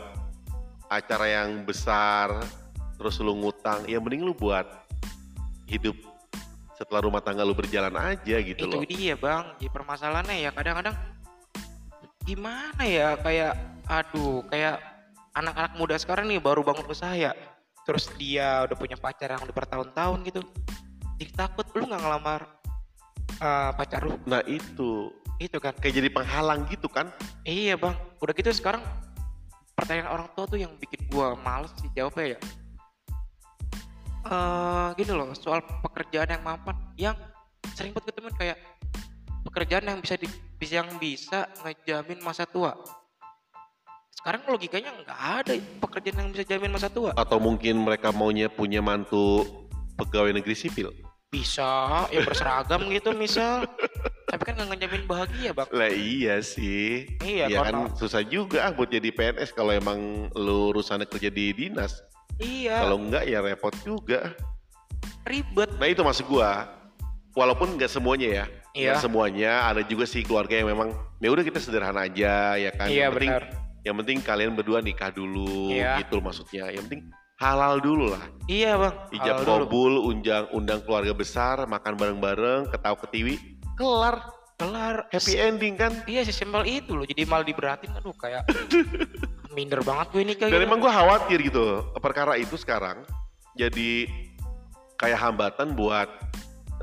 acara 0.86 1.26
yang 1.42 1.66
besar 1.66 2.30
terus 2.96 3.18
lu 3.20 3.34
ngutang 3.36 3.84
ya 3.90 3.98
mending 3.98 4.24
lu 4.24 4.32
buat 4.32 4.64
hidup 5.66 5.98
setelah 6.76 7.00
rumah 7.08 7.24
tangga 7.24 7.40
lu 7.40 7.56
berjalan 7.56 7.92
aja 7.96 8.36
gitu 8.44 8.68
itu 8.68 8.68
loh. 8.68 8.84
dia 8.84 9.14
bang. 9.16 9.44
Jadi 9.56 9.72
permasalahannya 9.72 10.36
ya 10.44 10.50
kadang-kadang 10.52 10.94
gimana 12.28 12.82
ya 12.84 13.16
kayak 13.16 13.52
aduh 13.88 14.44
kayak 14.52 14.76
anak-anak 15.32 15.72
muda 15.80 15.96
sekarang 15.96 16.28
nih 16.28 16.36
baru 16.36 16.60
bangun 16.60 16.84
usaha 16.86 17.16
ya. 17.16 17.32
Terus 17.88 18.12
dia 18.20 18.68
udah 18.68 18.76
punya 18.76 18.96
pacar 19.00 19.32
yang 19.32 19.40
udah 19.40 19.56
bertahun-tahun 19.56 20.18
gitu. 20.28 20.40
Jadi 21.16 21.32
takut 21.32 21.64
lu 21.72 21.88
nggak 21.88 22.02
ngelamar 22.04 22.40
eh, 23.40 23.70
pacar 23.72 24.04
lu 24.04 24.20
Nah 24.28 24.44
itu 24.44 25.10
itu 25.36 25.56
kan. 25.60 25.72
kayak 25.76 25.94
jadi 25.96 26.08
penghalang 26.12 26.68
gitu 26.68 26.88
kan. 26.92 27.08
Iya 27.44 27.76
bang, 27.76 27.96
udah 28.20 28.34
gitu 28.36 28.52
sekarang 28.52 28.84
pertanyaan 29.76 30.08
orang 30.08 30.28
tua 30.32 30.44
tuh 30.48 30.56
yang 30.60 30.72
bikin 30.80 31.04
gua 31.12 31.36
males 31.40 31.72
sih 31.80 31.88
jawabnya 31.92 32.36
ya. 32.36 32.38
Eh 34.26 34.88
gini 34.98 35.12
loh, 35.14 35.30
soal 35.38 35.62
pekerjaan 35.62 36.26
yang 36.34 36.42
mapan, 36.42 36.74
yang 36.98 37.16
sering 37.78 37.94
banget 37.94 38.10
ketemu 38.10 38.30
kayak 38.34 38.58
pekerjaan 39.46 39.86
yang 39.86 39.98
bisa 40.02 40.14
di, 40.18 40.26
yang 40.66 40.88
bisa 40.98 41.46
ngejamin 41.62 42.18
masa 42.26 42.42
tua. 42.42 42.74
Sekarang 44.18 44.42
logikanya 44.50 44.90
nggak 44.90 45.20
ada 45.22 45.52
pekerjaan 45.78 46.18
yang 46.26 46.28
bisa 46.34 46.42
jamin 46.42 46.74
masa 46.74 46.90
tua. 46.90 47.14
Atau 47.14 47.38
mungkin 47.38 47.86
mereka 47.86 48.10
maunya 48.10 48.50
punya 48.50 48.82
mantu 48.82 49.46
pegawai 49.94 50.34
negeri 50.34 50.58
sipil. 50.58 50.90
Bisa, 51.30 52.06
ya 52.10 52.26
berseragam 52.26 52.90
gitu 52.90 53.14
misal. 53.14 53.62
Tapi 54.26 54.42
kan 54.42 54.58
nggak 54.58 54.74
ngejamin 54.74 55.04
bahagia 55.06 55.50
bang. 55.54 55.68
Lah 55.70 55.90
iya 55.94 56.42
sih. 56.42 57.06
Iya, 57.22 57.46
Iya 57.46 57.58
kan 57.62 57.94
susah 57.94 58.26
juga 58.26 58.66
ah 58.66 58.74
buat 58.74 58.90
jadi 58.90 59.14
PNS 59.14 59.54
kalau 59.54 59.70
emang 59.70 60.26
lu 60.34 60.74
urusannya 60.74 61.06
kerja 61.06 61.30
di 61.30 61.54
dinas. 61.54 62.02
Iya, 62.36 62.84
Kalau 62.84 62.96
enggak 62.98 63.24
ya 63.24 63.38
repot 63.40 63.74
juga. 63.80 64.36
ribet. 65.24 65.70
Nah 65.76 65.88
itu 65.88 66.00
maksud 66.00 66.26
gua. 66.26 66.70
Walaupun 67.32 67.74
nggak 67.74 67.88
semuanya 67.88 68.28
ya. 68.28 68.44
Iya. 68.72 68.92
Nggak 68.92 69.02
semuanya 69.02 69.52
ada 69.64 69.80
juga 69.82 70.04
sih 70.04 70.20
keluarga 70.20 70.54
yang 70.54 70.68
memang 70.68 70.92
ya 71.18 71.28
udah 71.28 71.42
kita 71.42 71.58
sederhana 71.58 72.04
aja 72.04 72.54
ya 72.54 72.70
kan. 72.70 72.86
Iya 72.86 73.08
yang 73.08 73.12
penting 73.12 73.32
benar. 73.32 73.44
yang 73.82 73.94
penting 73.96 74.18
kalian 74.20 74.52
berdua 74.52 74.78
nikah 74.80 75.10
dulu 75.10 75.72
Iya. 75.72 75.98
gitu 76.00 76.20
maksudnya. 76.20 76.70
Yang 76.70 76.82
penting 76.86 77.02
halal 77.36 77.80
dulu 77.80 78.12
lah. 78.12 78.24
Iya 78.46 78.76
bang. 78.76 78.94
Ijab 79.12 79.36
kabul, 79.42 79.92
undang 80.04 80.44
undang 80.50 80.80
keluarga 80.80 81.12
besar, 81.12 81.64
makan 81.64 81.96
bareng-bareng, 81.96 82.70
ketawa 82.70 82.96
ketiwi, 83.00 83.34
kelar. 83.74 84.16
Kelar. 84.56 85.04
Happy 85.12 85.36
ending 85.36 85.76
kan. 85.76 85.92
Iya 86.06 86.24
sesimpel 86.24 86.64
itu 86.64 86.96
loh. 86.96 87.04
Jadi 87.04 87.28
malah 87.28 87.44
diberatin 87.44 87.92
aduh 87.92 88.16
kayak 88.16 88.40
minder 89.56 89.80
banget 89.80 90.06
gue 90.12 90.22
ini 90.22 90.34
kayak 90.36 90.52
Dan 90.52 90.60
gitu. 90.60 90.68
emang 90.68 90.78
gue 90.84 90.92
khawatir 90.92 91.38
gitu, 91.40 91.64
perkara 91.96 92.36
itu 92.36 92.60
sekarang 92.60 93.00
jadi 93.56 94.04
kayak 95.00 95.16
hambatan 95.16 95.72
buat 95.72 96.12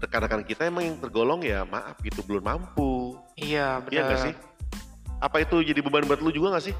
rekan-rekan 0.01 0.41
kita 0.41 0.67
emang 0.67 0.83
yang 0.89 0.97
tergolong 0.97 1.45
ya 1.45 1.61
maaf 1.63 1.95
gitu 2.01 2.25
belum 2.25 2.43
mampu. 2.43 3.13
Iya 3.37 3.79
Iya 3.87 4.03
benar. 4.03 4.09
gak 4.09 4.19
sih? 4.25 4.33
Apa 5.21 5.37
itu 5.45 5.61
jadi 5.63 5.79
beban 5.79 6.03
buat 6.03 6.19
lu 6.19 6.33
juga 6.33 6.57
gak 6.57 6.65
sih? 6.67 6.75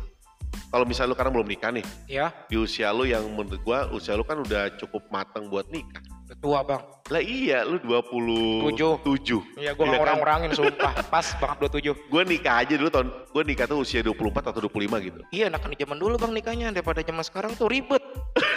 Kalau 0.74 0.90
misalnya 0.90 1.14
lu 1.14 1.18
karena 1.22 1.30
belum 1.30 1.46
nikah 1.46 1.70
nih, 1.70 1.86
Iya. 2.10 2.34
di 2.50 2.58
usia 2.58 2.90
lu 2.90 3.06
yang 3.06 3.22
menurut 3.30 3.62
gua 3.62 3.86
usia 3.94 4.18
lu 4.18 4.26
kan 4.26 4.42
udah 4.42 4.74
cukup 4.76 5.06
matang 5.08 5.46
buat 5.46 5.70
nikah. 5.70 6.02
tua 6.42 6.66
bang. 6.66 6.82
Lah 7.14 7.22
iya, 7.22 7.62
lu 7.62 7.78
27. 7.78 8.98
Tujuh. 9.06 9.42
Iya 9.54 9.78
gue 9.78 9.86
Iya 9.86 9.86
nggak 9.86 10.02
kan? 10.02 10.08
orang-orangin 10.10 10.50
sumpah. 10.58 10.92
Pas 11.06 11.28
banget 11.38 11.58
27. 11.70 12.10
Gue 12.10 12.22
nikah 12.26 12.66
aja 12.66 12.74
dulu 12.74 12.90
tahun, 12.90 13.08
gue 13.30 13.44
nikah 13.46 13.66
tuh 13.70 13.78
usia 13.78 14.02
24 14.02 14.50
atau 14.50 14.66
25 14.66 14.98
gitu. 15.00 15.22
Iya 15.30 15.54
enakan 15.54 15.70
di 15.70 15.78
zaman 15.78 16.02
dulu 16.02 16.18
bang 16.18 16.34
nikahnya 16.34 16.68
daripada 16.74 17.06
zaman 17.06 17.22
sekarang 17.22 17.52
tuh 17.54 17.70
ribet. 17.70 18.02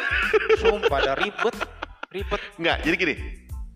sumpah 0.64 0.99
ada 0.99 1.12
ribet. 1.14 1.52
Ribet. 2.08 2.40
Enggak, 2.56 2.76
jadi 2.80 2.94
gini, 2.96 3.14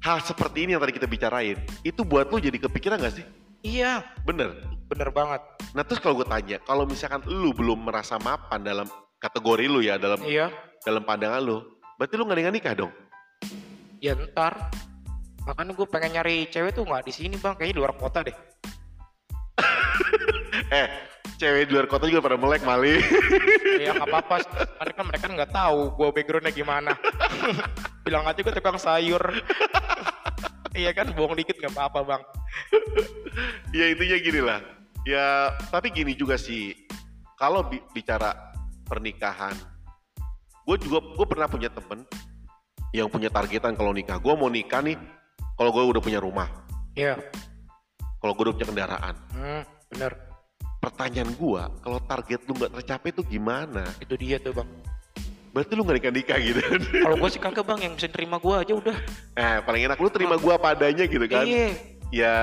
hal 0.00 0.16
seperti 0.24 0.58
ini 0.64 0.70
yang 0.72 0.80
tadi 0.80 0.96
kita 0.96 1.04
bicarain, 1.04 1.56
itu 1.84 2.00
buat 2.00 2.32
lu 2.32 2.40
jadi 2.40 2.56
kepikiran 2.56 2.96
gak 2.98 3.20
sih? 3.20 3.26
Iya 3.60 4.00
Bener. 4.24 4.56
Bener 4.90 5.08
banget. 5.14 5.40
Nah 5.72 5.86
terus 5.86 6.02
kalau 6.02 6.18
gue 6.18 6.26
tanya, 6.26 6.58
kalau 6.66 6.82
misalkan 6.82 7.22
lu 7.30 7.54
belum 7.54 7.86
merasa 7.86 8.18
mapan 8.18 8.60
dalam 8.60 8.90
kategori 9.22 9.70
lu 9.70 9.80
ya, 9.80 9.94
dalam 9.96 10.18
Iya. 10.26 10.50
dalam 10.82 11.06
pandangan 11.06 11.38
lu, 11.38 11.62
berarti 11.94 12.14
lu 12.18 12.26
gak 12.26 12.50
nikah 12.50 12.74
dong? 12.74 12.92
Ya 14.02 14.18
ntar. 14.18 14.72
Makanya 15.44 15.72
gue 15.72 15.86
pengen 15.88 16.10
nyari 16.20 16.36
cewek 16.48 16.72
tuh 16.76 16.84
nggak 16.84 17.04
di 17.06 17.12
sini 17.12 17.36
bang. 17.38 17.56
Kayaknya 17.56 17.74
di 17.76 17.80
luar 17.80 17.94
kota 17.96 18.20
deh. 18.26 18.36
Eh, 20.70 20.86
cewek 21.34 21.66
di 21.66 21.72
luar 21.74 21.86
kota 21.90 22.06
juga 22.06 22.22
pada 22.22 22.38
melek 22.38 22.62
mali. 22.62 23.02
Iya 23.78 23.96
nggak 23.96 24.06
apa-apa. 24.06 24.36
Karena 24.78 24.92
kan 24.94 25.04
mereka 25.06 25.26
nggak 25.26 25.52
tahu 25.52 25.80
gue 25.98 26.08
backgroundnya 26.14 26.52
gimana. 26.54 26.92
Bilang 28.06 28.22
aja 28.26 28.38
gue 28.38 28.54
tukang 28.54 28.78
sayur. 28.78 29.18
iya 30.80 30.94
kan 30.94 31.10
bohong 31.10 31.34
dikit 31.34 31.58
nggak 31.58 31.74
apa-apa 31.74 32.00
bang. 32.06 32.22
ya 33.74 33.90
intinya 33.90 34.18
gini 34.22 34.40
lah. 34.42 34.60
Ya, 35.02 35.48
tapi 35.72 35.88
gini 35.88 36.12
juga 36.12 36.36
sih. 36.36 36.76
Kalau 37.34 37.64
bi- 37.64 37.80
bicara 37.90 38.36
pernikahan, 38.84 39.56
gue 40.68 40.76
juga 40.76 41.00
gue 41.00 41.26
pernah 41.26 41.48
punya 41.48 41.72
temen 41.72 42.04
yang 42.92 43.08
punya 43.08 43.32
targetan 43.32 43.72
kalau 43.72 43.96
nikah. 43.96 44.20
Gue 44.20 44.36
mau 44.36 44.52
nikah 44.52 44.84
nih, 44.84 45.00
kalau 45.56 45.72
gue 45.72 45.80
udah 45.88 46.02
punya 46.04 46.20
rumah, 46.20 46.52
Iya. 46.92 47.16
kalau 48.20 48.36
gue 48.36 48.44
udah 48.44 48.54
punya 48.54 48.68
kendaraan. 48.68 49.14
Hmm, 49.32 49.62
bener. 49.88 50.12
Pertanyaan 50.80 51.32
gue, 51.32 51.62
kalau 51.80 51.98
target 52.04 52.40
lu 52.44 52.52
nggak 52.56 52.72
tercapai 52.76 53.08
itu 53.08 53.22
gimana? 53.24 53.84
Itu 54.00 54.16
dia 54.16 54.36
tuh 54.36 54.52
bang. 54.52 54.68
Berarti 55.50 55.72
lu 55.74 55.82
nggak 55.82 55.96
nikah 55.96 56.12
nikah 56.12 56.38
gitu. 56.38 56.60
Kalau 57.00 57.16
gue 57.16 57.30
sih 57.32 57.40
kagak 57.40 57.64
bang 57.64 57.80
yang 57.88 57.92
bisa 57.96 58.08
terima 58.12 58.36
gue 58.36 58.52
aja 58.54 58.72
udah. 58.76 58.96
eh, 59.34 59.56
paling 59.64 59.82
enak 59.88 59.96
lu 59.96 60.12
terima 60.12 60.36
gue 60.36 60.52
apa 60.52 60.76
adanya 60.76 61.08
gitu 61.08 61.24
kan? 61.24 61.48
Iya. 61.48 61.72
Ya 62.10 62.34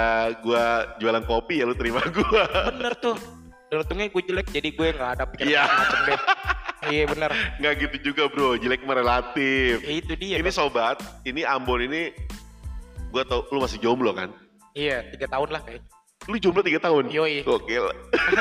gua 0.41 0.63
jualan 0.97 1.23
kopi 1.23 1.59
ya 1.59 1.67
lu 1.67 1.75
terima 1.75 1.99
gua. 2.07 2.43
bener 2.71 2.93
tuh 2.97 3.15
untungnya 3.67 4.07
gue 4.07 4.23
jelek 4.23 4.47
jadi 4.47 4.69
gue 4.71 4.87
nggak 4.95 5.11
ada 5.19 5.23
pikiran 5.27 5.51
Iya. 5.51 5.63
macam 5.67 5.99
deh 6.07 6.19
iya 6.87 7.03
bener 7.03 7.31
Nggak 7.59 7.73
gitu 7.77 7.97
juga 8.05 8.23
bro, 8.31 8.55
jelek 8.55 8.79
mah 8.83 8.95
relatif. 8.95 9.83
ya, 9.83 9.91
itu 9.91 10.13
dia 10.15 10.39
ini 10.39 10.47
Bang. 10.47 10.55
sobat, 10.55 10.95
ini 11.23 11.43
Ambon 11.43 11.83
ini 11.83 12.15
gua 13.11 13.27
tau 13.27 13.43
lu 13.49 13.59
masih 13.59 13.75
jomblo 13.77 14.11
kan? 14.11 14.31
iya 14.71 15.03
tiga 15.09 15.27
tahun 15.27 15.51
lah 15.51 15.61
kayak 15.61 15.83
Lu 16.27 16.35
jomblo 16.35 16.59
3 16.59 16.75
tahun? 16.77 17.07
Yoi. 17.07 17.39
Gokil. 17.39 17.87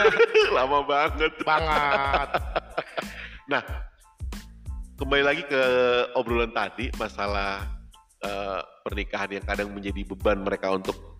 Lama 0.56 0.83
banget. 0.83 1.30
banget 1.45 2.28
Nah, 3.52 3.62
kembali 4.97 5.23
lagi 5.23 5.47
ke 5.47 5.62
obrolan 6.12 6.50
tadi 6.50 6.90
masalah 6.97 7.62
eh, 8.21 8.59
pernikahan 8.83 9.30
yang 9.30 9.45
kadang 9.45 9.68
menjadi 9.71 10.02
beban 10.02 10.42
mereka 10.42 10.75
untuk 10.75 11.15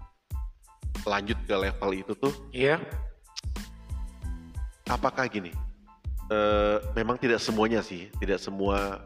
lanjut 1.05 1.37
ke 1.45 1.55
level 1.55 1.91
itu 1.93 2.13
tuh. 2.17 2.33
iya 2.51 2.81
Apakah 4.87 5.27
gini? 5.27 5.51
eh, 6.27 6.79
memang 6.99 7.15
tidak 7.19 7.39
semuanya 7.39 7.83
sih, 7.83 8.11
tidak 8.19 8.43
semua 8.43 8.99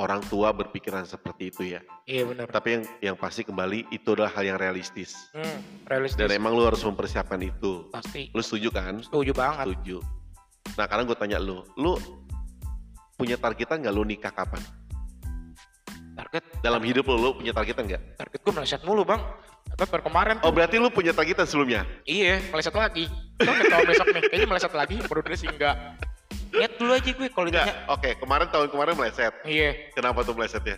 orang 0.00 0.24
tua 0.32 0.48
berpikiran 0.56 1.04
seperti 1.04 1.52
itu 1.52 1.76
ya. 1.76 1.80
iya 2.08 2.24
bener 2.24 2.48
Tapi 2.48 2.68
yang 2.80 2.84
yang 3.12 3.16
pasti 3.20 3.44
kembali 3.44 3.92
itu 3.92 4.08
adalah 4.16 4.32
hal 4.32 4.48
yang 4.48 4.56
realistis. 4.56 5.28
hmm, 5.36 5.84
realistis 5.84 6.16
Dan 6.16 6.32
emang 6.32 6.56
lu 6.56 6.64
harus 6.64 6.80
mempersiapkan 6.80 7.36
itu. 7.44 7.88
pasti 7.92 8.32
Lu 8.32 8.40
setuju 8.40 8.72
kan? 8.72 9.04
setuju 9.04 9.32
banget 9.36 9.68
Setuju. 9.76 10.00
Nah, 10.80 10.84
sekarang 10.88 11.04
gue 11.04 11.16
tanya 11.20 11.36
lu, 11.36 11.60
lu 11.76 12.00
punya 13.20 13.36
targetan 13.36 13.84
nggak 13.84 13.92
lu 13.92 14.04
nikah 14.08 14.32
kapan? 14.32 14.60
target 16.16 16.44
Dalam 16.60 16.80
hidup 16.84 17.04
lu, 17.04 17.16
lu 17.20 17.30
punya 17.36 17.52
targetan 17.52 17.84
nggak? 17.84 18.02
target 18.16 18.40
gue 18.40 18.52
meleset 18.56 18.80
mulu 18.84 19.04
bang 19.04 19.20
per 19.86 20.00
kemarin 20.02 20.36
Oh 20.42 20.50
berarti 20.50 20.76
lu 20.76 20.88
punya 20.88 21.12
targetan 21.12 21.46
sebelumnya? 21.46 21.86
iya 22.04 22.42
meleset 22.50 22.74
lagi 22.74 23.06
Tuh 23.40 23.48
tahun 23.48 23.84
besok 23.88 24.06
nih 24.12 24.22
kayaknya 24.28 24.48
meleset 24.48 24.72
lagi 24.74 24.96
baru 25.06 25.20
sih 25.32 25.48
enggak 25.48 25.76
lihat 26.50 26.72
dulu 26.76 26.90
aja 26.92 27.10
gue 27.14 27.28
kalau 27.30 27.46
ditanya 27.46 27.74
Oke, 27.86 28.10
kemarin 28.18 28.50
tahun 28.50 28.68
kemarin 28.74 28.94
meleset. 28.98 29.32
iya 29.46 29.70
Kenapa 29.94 30.26
tuh 30.26 30.34
melesetnya? 30.34 30.76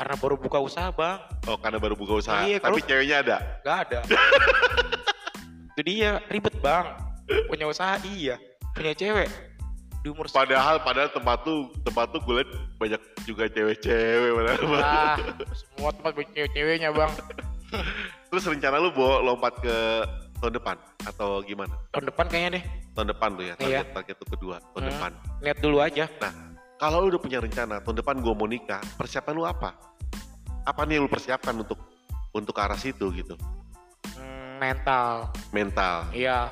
karena 0.00 0.16
baru 0.16 0.40
buka 0.40 0.56
usaha 0.56 0.88
bang 0.88 1.18
Oh 1.44 1.60
karena 1.60 1.76
baru 1.76 1.92
buka 1.92 2.24
usaha. 2.24 2.40
Iya, 2.40 2.56
Tapi 2.56 2.80
kalau- 2.80 2.88
ceweknya 2.88 3.16
ada. 3.20 3.36
Gak 3.60 3.76
ada. 3.84 3.98
itu 5.76 5.80
dia 5.82 6.24
ribet 6.28 6.56
bang. 6.60 6.96
Punya 7.48 7.68
usaha 7.68 8.00
iya. 8.06 8.40
Punya 8.72 8.96
cewek 8.96 9.28
di 10.00 10.08
umur 10.08 10.24
Padahal 10.32 10.80
padahal 10.80 11.12
tempat 11.12 11.44
tuh 11.44 11.68
tempat 11.84 12.08
tuh 12.08 12.20
gue 12.24 12.40
liat 12.40 12.50
banyak 12.80 13.00
juga 13.28 13.44
cewek-cewek. 13.52 14.30
padahal. 14.32 14.60
ah, 14.80 15.16
semua 15.52 15.90
tempat 15.92 16.12
cewek-ceweknya 16.32 16.88
bang. 16.90 17.12
Terus 18.30 18.44
rencana 18.46 18.78
lu 18.78 18.90
bawa 18.90 19.20
lompat 19.20 19.58
ke 19.58 19.76
tahun 20.38 20.54
depan 20.54 20.76
atau 21.04 21.42
gimana? 21.42 21.74
Tahun 21.90 22.06
depan 22.06 22.24
kayaknya 22.26 22.50
deh. 22.56 22.64
Tahun 22.94 23.08
depan 23.08 23.28
tuh 23.34 23.44
ya. 23.44 23.54
Iya. 23.56 23.82
Target 23.82 23.86
target 23.92 24.16
tuh 24.16 24.28
kedua 24.30 24.56
tahun 24.72 24.82
Hmm. 24.82 24.90
depan. 24.90 25.10
Lihat 25.42 25.58
dulu 25.58 25.76
aja. 25.78 26.04
Nah, 26.16 26.32
kalau 26.76 26.96
lu 27.02 27.06
udah 27.10 27.20
punya 27.20 27.38
rencana 27.38 27.82
tahun 27.82 27.96
depan 27.98 28.14
gue 28.18 28.32
mau 28.32 28.46
nikah, 28.46 28.80
persiapan 28.94 29.34
lu 29.34 29.44
apa? 29.44 29.74
Apa 30.62 30.80
nih 30.84 30.96
yang 30.96 31.04
lu 31.04 31.10
persiapkan 31.10 31.54
untuk 31.54 31.76
untuk 32.30 32.54
ke 32.54 32.62
arah 32.62 32.78
situ 32.78 33.10
gitu? 33.12 33.34
Hmm, 34.14 34.56
mental. 34.58 35.34
Mental, 35.50 36.06
Iya. 36.10 36.48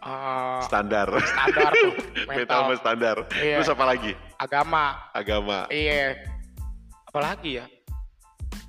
Ah, 0.00 0.60
standar, 0.60 1.08
standar 1.16 1.72
tuh. 1.74 1.92
mental 2.28 2.44
sama 2.50 2.68
Mental. 2.68 2.76
standar. 2.78 3.16
Iya. 3.34 3.56
Terus 3.56 3.70
apa 3.72 3.84
lagi? 3.84 4.12
Agama. 4.36 4.84
Agama, 5.12 5.58
Iya. 5.68 6.16
Apalagi 7.04 7.50
ya? 7.56 7.64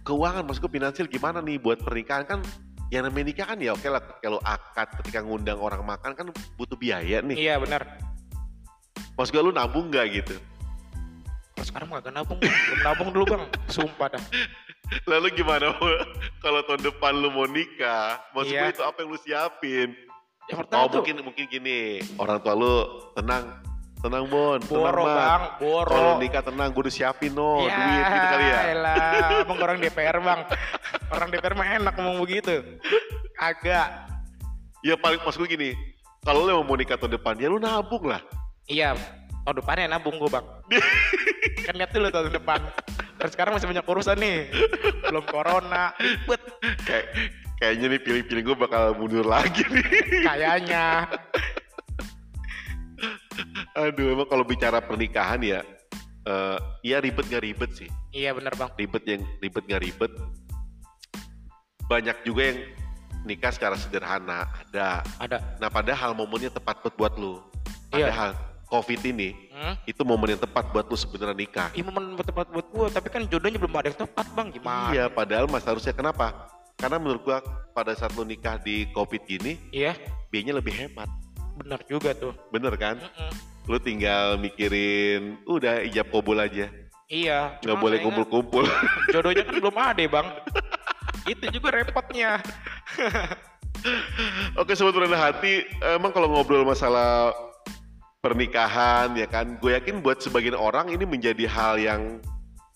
Keuangan, 0.06 0.46
maksud 0.46 0.62
gue 0.70 0.74
finansial 0.78 1.10
gimana 1.10 1.42
nih 1.42 1.58
buat 1.58 1.82
pernikahan 1.82 2.24
kan? 2.30 2.40
Yang 2.94 3.10
namanya 3.10 3.26
nikah 3.34 3.46
kan 3.50 3.58
ya 3.58 3.74
oke 3.74 3.88
lah 3.90 4.02
kalau 4.22 4.38
akad 4.46 4.88
ketika 5.02 5.26
ngundang 5.26 5.58
orang 5.58 5.82
makan 5.82 6.14
kan 6.14 6.30
butuh 6.56 6.78
biaya 6.78 7.26
nih. 7.26 7.34
Iya 7.34 7.58
benar. 7.58 7.82
Maksud 9.18 9.34
gue 9.34 9.42
lu 9.42 9.52
nabung 9.52 9.90
nggak 9.90 10.06
gitu? 10.22 10.38
Kalau 11.58 11.66
sekarang 11.66 11.88
gak 11.98 12.14
nabung. 12.14 12.38
Belum 12.38 12.80
nabung 12.84 13.10
dulu 13.16 13.26
bang. 13.26 13.44
Sumpah 13.72 14.14
dah. 14.14 14.24
Lalu 15.10 15.34
gimana 15.34 15.74
kalau 16.46 16.62
tahun 16.70 16.86
depan 16.86 17.14
lu 17.18 17.34
mau 17.34 17.50
nikah? 17.50 18.22
Maksud 18.38 18.54
gue 18.54 18.70
Iya. 18.70 18.76
itu 18.76 18.84
apa 18.86 18.98
yang 19.02 19.10
lu 19.10 19.18
siapin? 19.18 19.90
Yang 20.46 20.58
pertama 20.62 20.82
Oh 20.86 20.88
tuh 20.94 21.02
mungkin 21.02 21.18
mungkin 21.26 21.46
gini, 21.50 22.06
orang 22.22 22.38
tua 22.46 22.54
lu 22.54 22.74
tenang, 23.18 23.50
tenang 24.06 24.26
Bon, 24.30 24.62
tenang 24.62 24.70
boro 24.70 25.04
bang. 25.10 25.42
Boro. 25.58 25.90
Kalau 25.90 26.14
nikah 26.22 26.44
tenang, 26.46 26.70
gue 26.70 26.82
udah 26.86 26.94
siapin 26.94 27.34
no, 27.34 27.66
Ya, 27.66 27.74
duit 27.74 28.06
gitu 28.06 28.28
kali 28.30 28.46
ya. 28.46 28.60
elah, 28.78 29.28
abang 29.42 29.60
orang 29.66 29.78
DPR 29.82 30.18
bang. 30.22 30.40
Orang 31.10 31.28
DPR 31.34 31.54
mah 31.58 31.68
enak 31.82 31.94
ngomong 31.98 32.18
begitu. 32.22 32.54
Agak. 33.42 34.06
Ya 34.86 34.94
paling 34.94 35.18
maksud 35.26 35.42
gue 35.42 35.50
gini, 35.50 35.70
kalau 36.22 36.46
lu 36.46 36.62
mau 36.62 36.78
nikah 36.78 37.02
tahun 37.02 37.18
depan, 37.18 37.42
ya 37.42 37.50
lu 37.50 37.58
nabung 37.58 38.06
lah. 38.06 38.22
Iya, 38.70 38.94
tahun 39.46 39.62
depannya 39.62 39.98
nabung 39.98 40.22
gue 40.22 40.30
bang. 40.30 40.46
kan 41.66 41.74
lihat 41.74 41.90
dulu 41.90 42.14
tahun 42.14 42.34
depan. 42.34 42.62
Dan 43.18 43.30
sekarang 43.34 43.58
masih 43.58 43.70
banyak 43.70 43.86
urusan 43.86 44.18
nih. 44.22 44.54
Belum 45.10 45.26
corona, 45.26 45.98
ribet 45.98 46.42
Kayak 46.86 47.06
kayaknya 47.58 47.86
nih 47.96 48.02
pilih-pilih 48.04 48.44
gue 48.54 48.56
bakal 48.58 48.94
mundur 48.94 49.26
lagi 49.26 49.66
nih. 49.66 49.86
kayaknya. 50.26 51.10
Aduh, 53.76 54.16
emang 54.16 54.28
kalau 54.28 54.48
bicara 54.48 54.80
pernikahan 54.80 55.44
ya, 55.44 55.60
eh 56.24 56.58
ya 56.82 57.04
ribet 57.04 57.28
gak 57.28 57.44
ribet 57.44 57.72
sih. 57.76 57.90
Iya 58.10 58.32
bener 58.32 58.56
bang. 58.56 58.72
Ribet 58.74 59.04
yang 59.04 59.22
ribet 59.40 59.64
gak 59.68 59.82
ribet. 59.84 60.12
Banyak 61.86 62.18
juga 62.24 62.42
yang 62.50 62.60
nikah 63.28 63.52
secara 63.52 63.76
sederhana, 63.76 64.48
ada. 64.48 65.04
Ada. 65.20 65.38
Nah 65.60 65.68
padahal 65.68 66.16
momennya 66.16 66.50
tepat 66.50 66.82
buat 66.82 66.96
buat 66.96 67.14
lu. 67.20 67.44
Iya. 67.92 68.10
Padahal 68.10 68.32
COVID 68.66 69.02
ini 69.06 69.32
Hmm? 69.56 69.72
itu 69.88 70.04
momen 70.04 70.36
yang 70.36 70.42
tepat 70.44 70.68
buat 70.76 70.84
lu 70.84 70.98
sebenarnya 71.00 71.32
nikah. 71.32 71.70
Iya 71.72 71.84
momen 71.88 72.20
tepat 72.20 72.52
buat 72.52 72.68
gue, 72.68 72.86
tapi 72.92 73.08
kan 73.08 73.24
jodohnya 73.24 73.56
belum 73.56 73.72
ada 73.72 73.88
yang 73.88 74.00
tepat 74.04 74.28
bang. 74.36 74.48
Gimana? 74.52 74.92
Iya, 74.92 75.06
padahal 75.08 75.48
mas 75.48 75.64
harusnya 75.64 75.96
kenapa? 75.96 76.52
Karena 76.76 77.00
menurut 77.00 77.24
gua 77.24 77.40
pada 77.72 77.96
saat 77.96 78.12
lu 78.20 78.28
nikah 78.28 78.60
di 78.60 78.84
COVID 78.92 79.24
gini, 79.24 79.56
Iya, 79.72 79.96
biayanya 80.28 80.60
lebih 80.60 80.76
hemat. 80.76 81.08
bener 81.56 81.80
juga 81.88 82.12
tuh. 82.12 82.36
Bener 82.52 82.76
kan? 82.76 83.00
Mm-mm. 83.00 83.32
Lu 83.66 83.82
tinggal 83.82 84.38
mikirin, 84.38 85.42
udah 85.50 85.82
ijab 85.86 86.14
kabul 86.14 86.38
aja. 86.38 86.70
Iya. 87.10 87.58
Nggak 87.62 87.78
boleh 87.82 87.98
kumpul-kumpul. 88.02 88.66
Jodohnya 89.14 89.46
kan 89.46 89.56
belum 89.58 89.78
ada 89.78 90.04
bang. 90.06 90.28
Itu 91.26 91.46
juga 91.50 91.74
repotnya. 91.74 92.42
Oke 94.62 94.74
sobat 94.74 94.98
rendah 94.98 95.30
hati, 95.30 95.62
emang 95.94 96.10
kalau 96.10 96.26
ngobrol 96.30 96.66
masalah 96.66 97.34
pernikahan 98.26 99.14
ya 99.14 99.30
kan, 99.30 99.62
gue 99.62 99.78
yakin 99.78 100.02
buat 100.02 100.18
sebagian 100.18 100.58
orang 100.58 100.90
ini 100.90 101.06
menjadi 101.06 101.46
hal 101.46 101.78
yang 101.78 102.18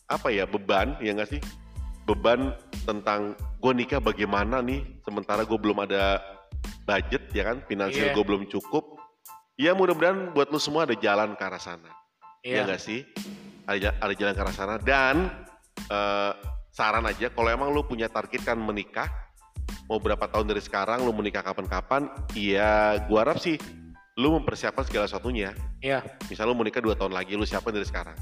apa 0.06 0.30
ya 0.30 0.46
beban 0.46 0.94
ya 1.02 1.18
nggak 1.18 1.34
sih? 1.34 1.42
Beban 2.06 2.54
tentang 2.86 3.34
gue 3.58 3.74
nikah 3.74 3.98
bagaimana 3.98 4.62
nih, 4.62 4.86
sementara 5.02 5.42
gue 5.42 5.58
belum 5.58 5.82
ada 5.82 6.22
budget 6.86 7.34
ya 7.34 7.50
kan, 7.50 7.66
finansial 7.66 8.10
Iya. 8.10 8.14
gue 8.14 8.26
belum 8.26 8.46
cukup. 8.46 8.99
Ya 9.60 9.76
mudah-mudahan 9.76 10.32
buat 10.32 10.48
lu 10.48 10.56
semua 10.56 10.88
ada 10.88 10.96
jalan 10.96 11.36
ke 11.36 11.44
arah 11.44 11.60
sana. 11.60 11.92
Ya 12.40 12.64
Iya. 12.64 12.72
nggak 12.72 12.80
sih? 12.80 13.04
Ada, 13.68 13.92
ada 14.00 14.14
jalan 14.16 14.32
ke 14.32 14.42
arah 14.42 14.56
sana 14.56 14.76
dan 14.80 15.28
eh, 15.92 16.32
saran 16.72 17.04
aja 17.04 17.28
kalau 17.28 17.52
emang 17.52 17.68
lu 17.70 17.84
punya 17.84 18.08
target 18.08 18.40
kan 18.42 18.56
menikah 18.56 19.12
mau 19.86 20.00
berapa 20.00 20.22
tahun 20.26 20.48
dari 20.48 20.64
sekarang 20.64 21.04
lu 21.04 21.12
menikah 21.12 21.42
kapan-kapan 21.42 22.08
ya 22.32 22.96
gua 23.06 23.28
harap 23.28 23.38
sih 23.38 23.60
lu 24.16 24.32
mempersiapkan 24.38 24.86
segala 24.86 25.06
sesuatunya 25.06 25.52
Iya. 25.82 26.06
misal 26.30 26.48
lu 26.48 26.56
mau 26.56 26.64
nikah 26.64 26.80
dua 26.80 26.96
tahun 26.96 27.12
lagi 27.12 27.36
lu 27.36 27.44
siapin 27.44 27.74
dari 27.74 27.84
sekarang 27.84 28.16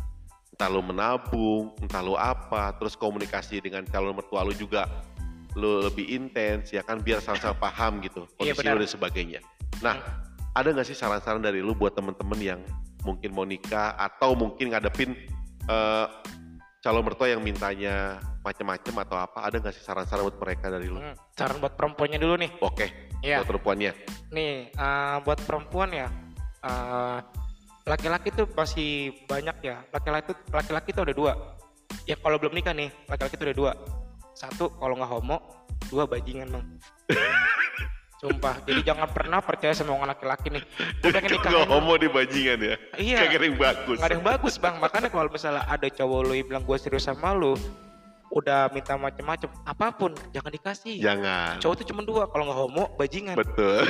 entah 0.49 0.69
lu 0.69 0.81
menabung 0.81 1.75
entah 1.77 2.01
lu 2.01 2.15
apa 2.15 2.71
terus 2.75 2.95
komunikasi 2.95 3.59
dengan 3.59 3.85
calon 3.85 4.15
mertua 4.15 4.41
lu 4.41 4.51
juga 4.51 4.87
lu 5.53 5.83
lebih 5.83 6.07
intens 6.07 6.71
ya 6.71 6.81
kan 6.81 6.97
biar 6.97 7.19
sama-sama 7.19 7.53
paham 7.57 7.99
gitu 8.01 8.25
Iya, 8.41 8.55
kondisi 8.57 8.65
lu 8.65 8.79
dan 8.79 8.89
sebagainya 8.89 9.39
nah 9.79 9.95
ada 10.57 10.73
nggak 10.73 10.87
sih 10.89 10.97
saran-saran 10.97 11.45
dari 11.45 11.61
lu 11.61 11.77
buat 11.77 11.93
temen-temen 11.93 12.39
yang 12.41 12.61
mungkin 13.05 13.29
mau 13.31 13.45
nikah 13.45 13.93
atau 13.93 14.33
mungkin 14.33 14.73
ngadepin 14.73 15.13
eh, 15.69 16.05
calon 16.81 17.03
mertua 17.05 17.29
yang 17.29 17.45
mintanya 17.45 18.17
macem-macem 18.41 18.95
atau 18.95 19.17
apa 19.19 19.43
ada 19.45 19.59
nggak 19.61 19.75
sih 19.75 19.83
saran-saran 19.85 20.25
buat 20.25 20.37
mereka 20.41 20.71
dari 20.73 20.87
lu? 20.89 20.97
Hmm, 20.97 21.13
Saran 21.37 21.61
buat 21.61 21.77
perempuannya 21.77 22.17
dulu 22.17 22.35
nih. 22.41 22.51
Oke, 22.63 22.87
Iya. 23.21 23.43
buat 23.43 23.53
perempuannya. 23.53 23.91
Nih, 24.33 24.71
eh, 24.73 25.15
buat 25.21 25.39
perempuan 25.45 25.89
ya, 25.93 26.07
eh, 26.63 27.17
laki-laki 27.85 28.31
tuh 28.33 28.47
masih 28.55 29.13
banyak 29.27 29.57
ya. 29.61 29.83
Laki-laki 29.93 30.31
tuh 30.31 30.37
laki-laki 30.51 30.89
tuh 30.95 31.03
ada 31.05 31.13
dua. 31.13 31.33
Ya 32.07 32.15
kalau 32.19 32.39
belum 32.39 32.55
nikah 32.55 32.71
nih, 32.71 32.89
laki-laki 33.11 33.35
tuh 33.35 33.47
ada 33.51 33.55
dua. 33.55 33.71
Satu 34.31 34.71
kalau 34.79 34.95
nggak 34.95 35.11
homo, 35.11 35.37
dua 35.91 36.07
bajingan 36.07 36.47
bang. 36.51 36.65
Sumpah, 38.17 38.57
jadi 38.65 38.81
jangan 38.83 39.05
pernah 39.07 39.37
percaya 39.39 39.71
sama 39.71 39.93
orang 39.93 40.09
laki-laki 40.09 40.49
nih. 40.49 40.63
Gue 40.99 41.13
pengen 41.13 41.37
nikah. 41.37 41.53
Nggak 41.53 41.67
homo 41.69 41.93
di 41.95 42.09
bajingan 42.09 42.57
ya? 42.57 42.75
Iya. 42.97 43.17
Kagak 43.21 43.37
ada 43.37 43.45
yang 43.45 43.59
bagus. 43.59 43.95
Nggak 43.95 44.09
ada 44.09 44.15
yang 44.15 44.25
bagus 44.25 44.53
bang. 44.57 44.75
Makanya 44.77 45.07
kalau 45.07 45.29
misalnya 45.29 45.63
ada 45.63 45.87
cowok 45.87 46.19
lu 46.23 46.33
yang 46.33 46.47
bilang 46.47 46.63
gue 46.65 46.77
serius 46.77 47.05
sama 47.05 47.29
lu, 47.31 47.53
udah 48.27 48.67
minta 48.69 48.93
macem-macem 48.93 49.47
apa 49.63 49.87
pun 49.89 50.11
jangan 50.29 50.51
dikasih 50.51 50.99
Jangan. 50.99 51.57
cowok 51.57 51.79
itu 51.79 51.83
cuma 51.87 52.03
dua 52.03 52.27
kalau 52.27 52.43
nggak 52.43 52.59
homo 52.59 52.83
bajingan 52.93 53.39
Betul. 53.39 53.87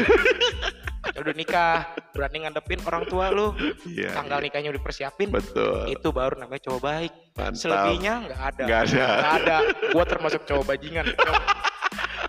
Udah 1.18 1.34
nikah 1.34 1.90
berani 2.14 2.46
ngadepin 2.46 2.78
orang 2.86 3.10
tua 3.10 3.34
lu 3.34 3.58
Iya. 3.84 4.14
tanggal 4.14 4.38
nikahnya 4.38 4.70
udah 4.70 4.78
dipersiapin 4.78 5.34
Betul. 5.34 5.90
itu 5.90 6.08
baru 6.12 6.38
namanya 6.38 6.62
cowok 6.64 6.80
baik 6.80 7.12
Mantap. 7.34 7.58
selebihnya 7.58 8.14
nggak 8.24 8.42
ada 8.46 8.62
Nggak 8.62 8.82
ada. 8.86 9.06
Nggak 9.10 9.36
ada 9.42 9.58
gua 9.90 10.04
termasuk 10.06 10.42
cowok 10.46 10.66
bajingan 10.68 11.06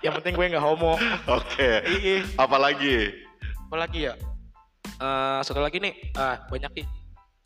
yang 0.03 0.15
penting 0.21 0.35
gue 0.35 0.47
nggak 0.55 0.65
homo. 0.65 0.95
Oke. 1.39 1.83
iya. 2.01 2.23
Apalagi? 2.39 3.27
apa 3.69 3.77
lagi 3.85 4.09
ya? 4.09 4.15
Eh 4.99 5.41
satu 5.45 5.61
lagi 5.61 5.77
nih. 5.83 5.95
Ah 6.17 6.41
banyak 6.49 6.73
nih. 6.73 6.87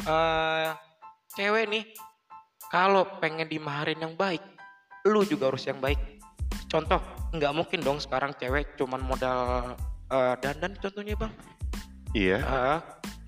Eh 0.06 0.68
cewek 1.34 1.64
nih 1.72 1.84
kalau 2.70 3.08
pengen 3.18 3.48
dimaharin 3.48 3.98
yang 4.00 4.14
baik 4.14 4.40
lu 5.08 5.26
juga 5.26 5.50
harus 5.50 5.66
yang 5.66 5.82
baik. 5.82 5.98
Contoh 6.70 7.02
nggak 7.34 7.52
mungkin 7.52 7.80
dong 7.82 7.98
sekarang 7.98 8.36
cewek 8.38 8.78
cuman 8.78 9.02
modal 9.02 9.74
eh, 10.12 10.34
dandan 10.38 10.78
contohnya 10.78 11.18
bang. 11.18 11.32
Iya. 12.14 12.38
Eh, 12.38 12.78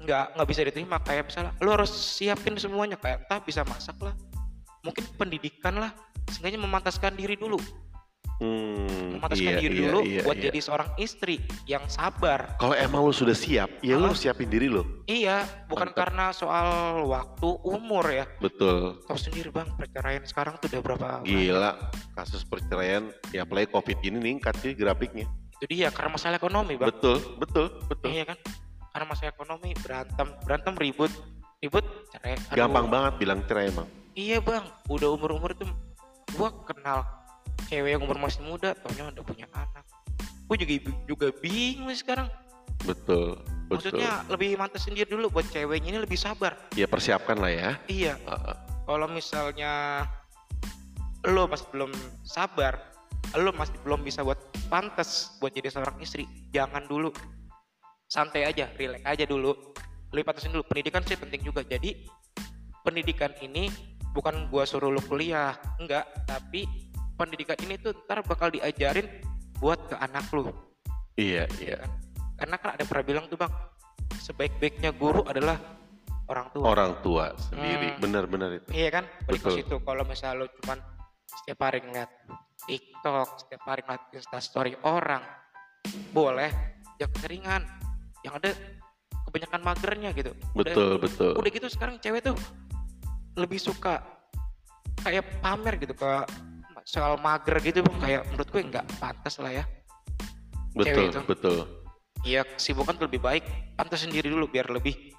nggak 0.07 0.25
nggak 0.39 0.49
bisa 0.49 0.61
diterima. 0.63 0.97
Kayak 1.03 1.33
misalnya 1.33 1.53
lu 1.59 1.75
harus 1.75 1.91
siapin 1.91 2.55
semuanya. 2.55 2.95
Kayak 3.01 3.27
entah 3.27 3.41
bisa 3.43 3.67
masak 3.67 3.99
lah 3.99 4.15
mungkin 4.85 5.03
pendidikan 5.17 5.81
lah. 5.81 5.91
Seenggaknya 6.31 6.61
memantaskan 6.63 7.19
diri 7.19 7.37
dulu 7.37 7.59
Hmm, 8.45 9.17
memantaskan 9.17 9.41
iya, 9.51 9.59
diri 9.59 9.73
iya, 9.75 9.81
dulu 9.81 9.99
iya, 10.05 10.21
buat 10.21 10.37
iya. 10.37 10.45
jadi 10.47 10.59
seorang 10.61 10.89
istri 10.97 11.37
yang 11.65 11.85
sabar 11.87 12.53
Kalau 12.57 12.77
emang 12.77 13.01
lu 13.01 13.11
sudah 13.11 13.33
siap, 13.33 13.73
ya 13.81 13.97
lu 13.97 14.09
Ah. 14.09 14.15
siapin 14.15 14.47
diri 14.47 14.69
lu. 14.69 14.85
iya 15.07 15.43
bukan 15.65 15.89
Mantap. 15.89 16.01
karena 16.05 16.25
soal 16.31 16.69
waktu 17.05 17.49
umur 17.65 18.05
ya 18.07 18.29
Betul. 18.37 19.01
tahu 19.03 19.17
sendiri 19.17 19.49
bang 19.49 19.69
perceraian 19.73 20.23
sekarang 20.23 20.55
tuh 20.59 20.69
udah 20.69 20.81
berapa 20.83 21.07
banyak. 21.19 21.27
Gila, 21.27 21.71
kasus 22.13 22.45
perceraian, 22.45 23.09
ya 23.31 23.43
apalagi 23.43 23.69
covid 23.69 23.97
ini 24.03 24.17
meningkat 24.19 24.55
sih 24.61 24.73
grafiknya. 24.73 25.25
itu 25.55 25.71
dia 25.71 25.89
karena 25.89 26.13
masalah 26.13 26.37
ekonomi 26.37 26.75
bang 26.75 26.91
Betul, 26.91 27.17
betul, 27.39 27.67
betul. 27.87 28.11
iya 28.11 28.27
kan 28.27 28.37
karena 28.91 29.07
masalah 29.09 29.31
ekonomi 29.33 29.71
berantem 29.75 30.27
berantem 30.43 30.75
ribut 30.77 31.09
ribut 31.59 31.87
cerai 32.11 32.37
Aduh. 32.37 32.55
Gampang 32.55 32.87
banget 32.87 33.13
bilang 33.17 33.41
cerai 33.47 33.73
emang. 33.73 33.89
Iya 34.13 34.39
bang, 34.39 34.63
udah 34.87 35.09
umur-umur 35.11 35.55
tuh 35.55 35.67
gua 36.35 36.53
kenal 36.63 37.03
cewek 37.69 37.97
yang 37.97 38.03
umur 38.03 38.19
masih 38.21 38.45
muda, 38.45 38.77
taunya 38.77 39.11
udah 39.11 39.25
punya 39.25 39.47
anak. 39.53 39.85
Gue 40.45 40.57
juga 40.61 40.73
juga 41.09 41.27
bingung 41.41 41.91
sekarang. 41.97 42.29
Betul, 42.85 43.41
betul. 43.69 43.97
Maksudnya 43.97 44.11
lebih 44.29 44.61
mantas 44.61 44.85
sendiri 44.85 45.09
dulu 45.09 45.33
buat 45.33 45.49
ceweknya 45.49 45.97
ini 45.97 46.01
lebih 46.03 46.21
sabar. 46.21 46.59
Ya 46.77 46.85
persiapkan 46.85 47.41
lah 47.41 47.53
ya. 47.53 47.71
Iya, 47.89 48.21
Heeh. 48.21 48.57
kalau 48.85 49.09
misalnya 49.09 50.05
lo 51.25 51.49
masih 51.49 51.65
belum 51.73 51.91
sabar, 52.21 52.77
lo 53.33 53.51
masih 53.57 53.73
belum 53.81 54.05
bisa 54.05 54.21
buat 54.21 54.37
pantas 54.69 55.33
buat 55.41 55.57
jadi 55.57 55.73
seorang 55.73 55.97
istri, 56.05 56.29
jangan 56.53 56.85
dulu. 56.85 57.09
Santai 58.05 58.45
aja, 58.45 58.69
relax 58.77 59.01
aja 59.03 59.25
dulu. 59.25 59.57
Lebih 60.13 60.25
pantasin 60.29 60.53
dulu. 60.53 60.63
Pendidikan 60.69 61.03
sih 61.03 61.17
penting 61.17 61.41
juga. 61.41 61.65
Jadi 61.65 62.05
pendidikan 62.85 63.33
ini 63.41 63.73
bukan 64.13 64.47
gua 64.53 64.69
suruh 64.69 64.93
lo 64.93 65.01
kuliah, 65.03 65.57
enggak, 65.81 66.05
tapi 66.29 66.69
pendidikan 67.15 67.59
ini 67.63 67.79
tuh 67.79 67.95
ntar 68.07 68.23
bakal 68.27 68.51
diajarin 68.51 69.07
buat 69.59 69.79
ke 69.87 69.97
anak 69.99 70.27
lo. 70.35 70.51
Iya, 71.15 71.47
ya 71.63 71.63
iya. 71.63 71.77
kan? 71.79 71.91
Karena 72.35 72.57
kan 72.59 72.71
ada 72.75 72.85
pernah 72.85 73.05
bilang 73.07 73.25
tuh 73.31 73.39
bang, 73.39 73.53
sebaik-baiknya 74.19 74.91
guru 74.95 75.23
adalah 75.23 75.57
orang 76.27 76.51
tua. 76.51 76.65
Orang 76.67 76.93
tua 77.07 77.31
sendiri, 77.39 77.95
Hmm. 77.95 78.01
benar-benar 78.03 78.51
itu. 78.59 78.69
Iya 78.75 78.89
kan? 78.91 79.05
Balik 79.31 79.41
ke 79.47 79.51
situ. 79.63 79.77
Kalau 79.79 80.03
misalnya 80.03 80.43
lo 80.43 80.47
cuman 80.61 80.79
setiap 81.31 81.59
hari 81.63 81.79
ngeliat 81.87 82.11
TikTok, 82.67 83.29
setiap 83.47 83.63
hari 83.69 83.81
ngeliat 83.87 84.05
instastory 84.11 84.75
orang, 84.83 85.23
boleh, 86.11 86.51
jangan 86.99 87.13
keseringan. 87.15 87.63
Yang 88.25 88.35
ada 88.41 88.51
kebanyakan 89.29 89.61
magernya 89.63 90.11
gitu. 90.17 90.33
Udah- 90.57 90.75
Betul, 90.75 90.93
betul. 90.99 91.33
Udah, 91.37 91.51
gitu 91.53 91.67
sekarang 91.71 92.01
cewek 92.01 92.25
tuh 92.25 92.37
lebih 93.37 93.59
suka 93.59 94.01
kayak 95.03 95.43
pamer 95.45 95.77
gitu 95.77 95.93
ke 95.93 96.11
soal 96.85 97.17
mager 97.17 97.57
gitu 97.61 97.81
bang 97.81 97.97
kayak 97.99 98.23
menurut 98.29 98.49
gue 98.49 98.63
nggak 98.63 98.87
pantas 98.99 99.35
lah 99.39 99.53
ya 99.53 99.65
Betul, 100.73 101.07
itu. 101.07 101.21
betul. 101.25 101.57
Iya 102.23 102.43
kesibukan 102.45 102.99
lebih 102.99 103.21
baik 103.21 103.45
pantas 103.75 104.03
sendiri 104.03 104.27
dulu 104.27 104.45
biar 104.45 104.67
lebih 104.69 105.15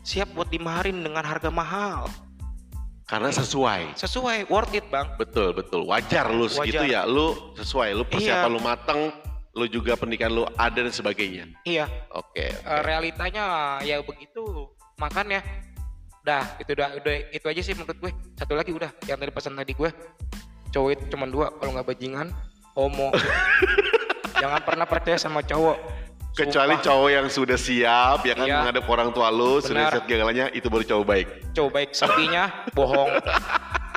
siap 0.00 0.30
buat 0.32 0.46
dimaharin 0.46 0.96
dengan 0.96 1.20
harga 1.20 1.48
mahal 1.48 2.06
Karena 3.04 3.28
sesuai. 3.28 3.96
sesuai 3.96 4.46
worth 4.46 4.72
it 4.72 4.84
bang 4.86 5.08
Betul, 5.16 5.50
betul. 5.52 5.82
Wajar 5.82 6.28
lu 6.28 6.44
segitu 6.44 6.84
ya. 6.84 7.02
Lu 7.02 7.32
sesuai, 7.54 7.92
lu 7.92 8.04
persiapan 8.04 8.44
Iya. 8.44 8.52
lu 8.52 8.60
mateng, 8.60 9.00
lu 9.52 9.64
juga 9.66 9.92
pendidikan 9.94 10.28
lu 10.30 10.44
ada 10.54 10.76
dan 10.78 10.92
sebagainya. 10.92 11.48
iya 11.64 11.88
Oke. 12.10 12.38
eh, 12.38 12.52
oke. 12.54 12.84
realitanya 12.84 13.44
ya 13.80 13.98
begitu 13.98 14.44
makanya 14.96 15.40
dah 16.20 16.44
itu 16.58 16.70
udah 16.70 16.88
udah 16.94 17.14
itu 17.30 17.46
aja 17.46 17.60
sih 17.62 17.72
menurut 17.72 17.96
gue 17.98 18.10
satu 18.34 18.52
lagi 18.52 18.70
udah 18.70 18.92
yang 19.04 19.16
tadi 19.16 19.32
pesan 19.32 19.56
tadi 19.56 19.72
gue 19.72 19.88
cowok 20.68 20.90
itu 20.92 21.04
cuma 21.08 21.24
dua 21.24 21.48
kalau 21.52 21.72
nggak 21.72 21.86
bajingan 21.86 22.28
homo. 22.72 23.10
Jangan 24.42 24.60
pernah 24.62 24.86
percaya 24.86 25.18
sama 25.18 25.42
cowok. 25.42 25.76
Kecuali 26.30 26.78
Sumpah, 26.78 26.86
cowok 26.86 27.08
yang 27.10 27.26
sudah 27.26 27.58
siap 27.58 28.22
ya 28.22 28.38
kan 28.38 28.46
Iya. 28.46 28.62
menghadap 28.62 28.84
orang 28.86 29.10
tua 29.10 29.26
lu, 29.26 29.58
sudah 29.58 29.90
Benar. 29.90 29.92
siap 29.98 30.04
gagalnya 30.06 30.46
itu 30.54 30.70
baru 30.70 30.84
cowok 30.86 31.04
baik. 31.04 31.26
cowok 31.50 31.70
baik 31.74 31.90
selebihnya 31.90 32.44
bohong. 32.70 33.10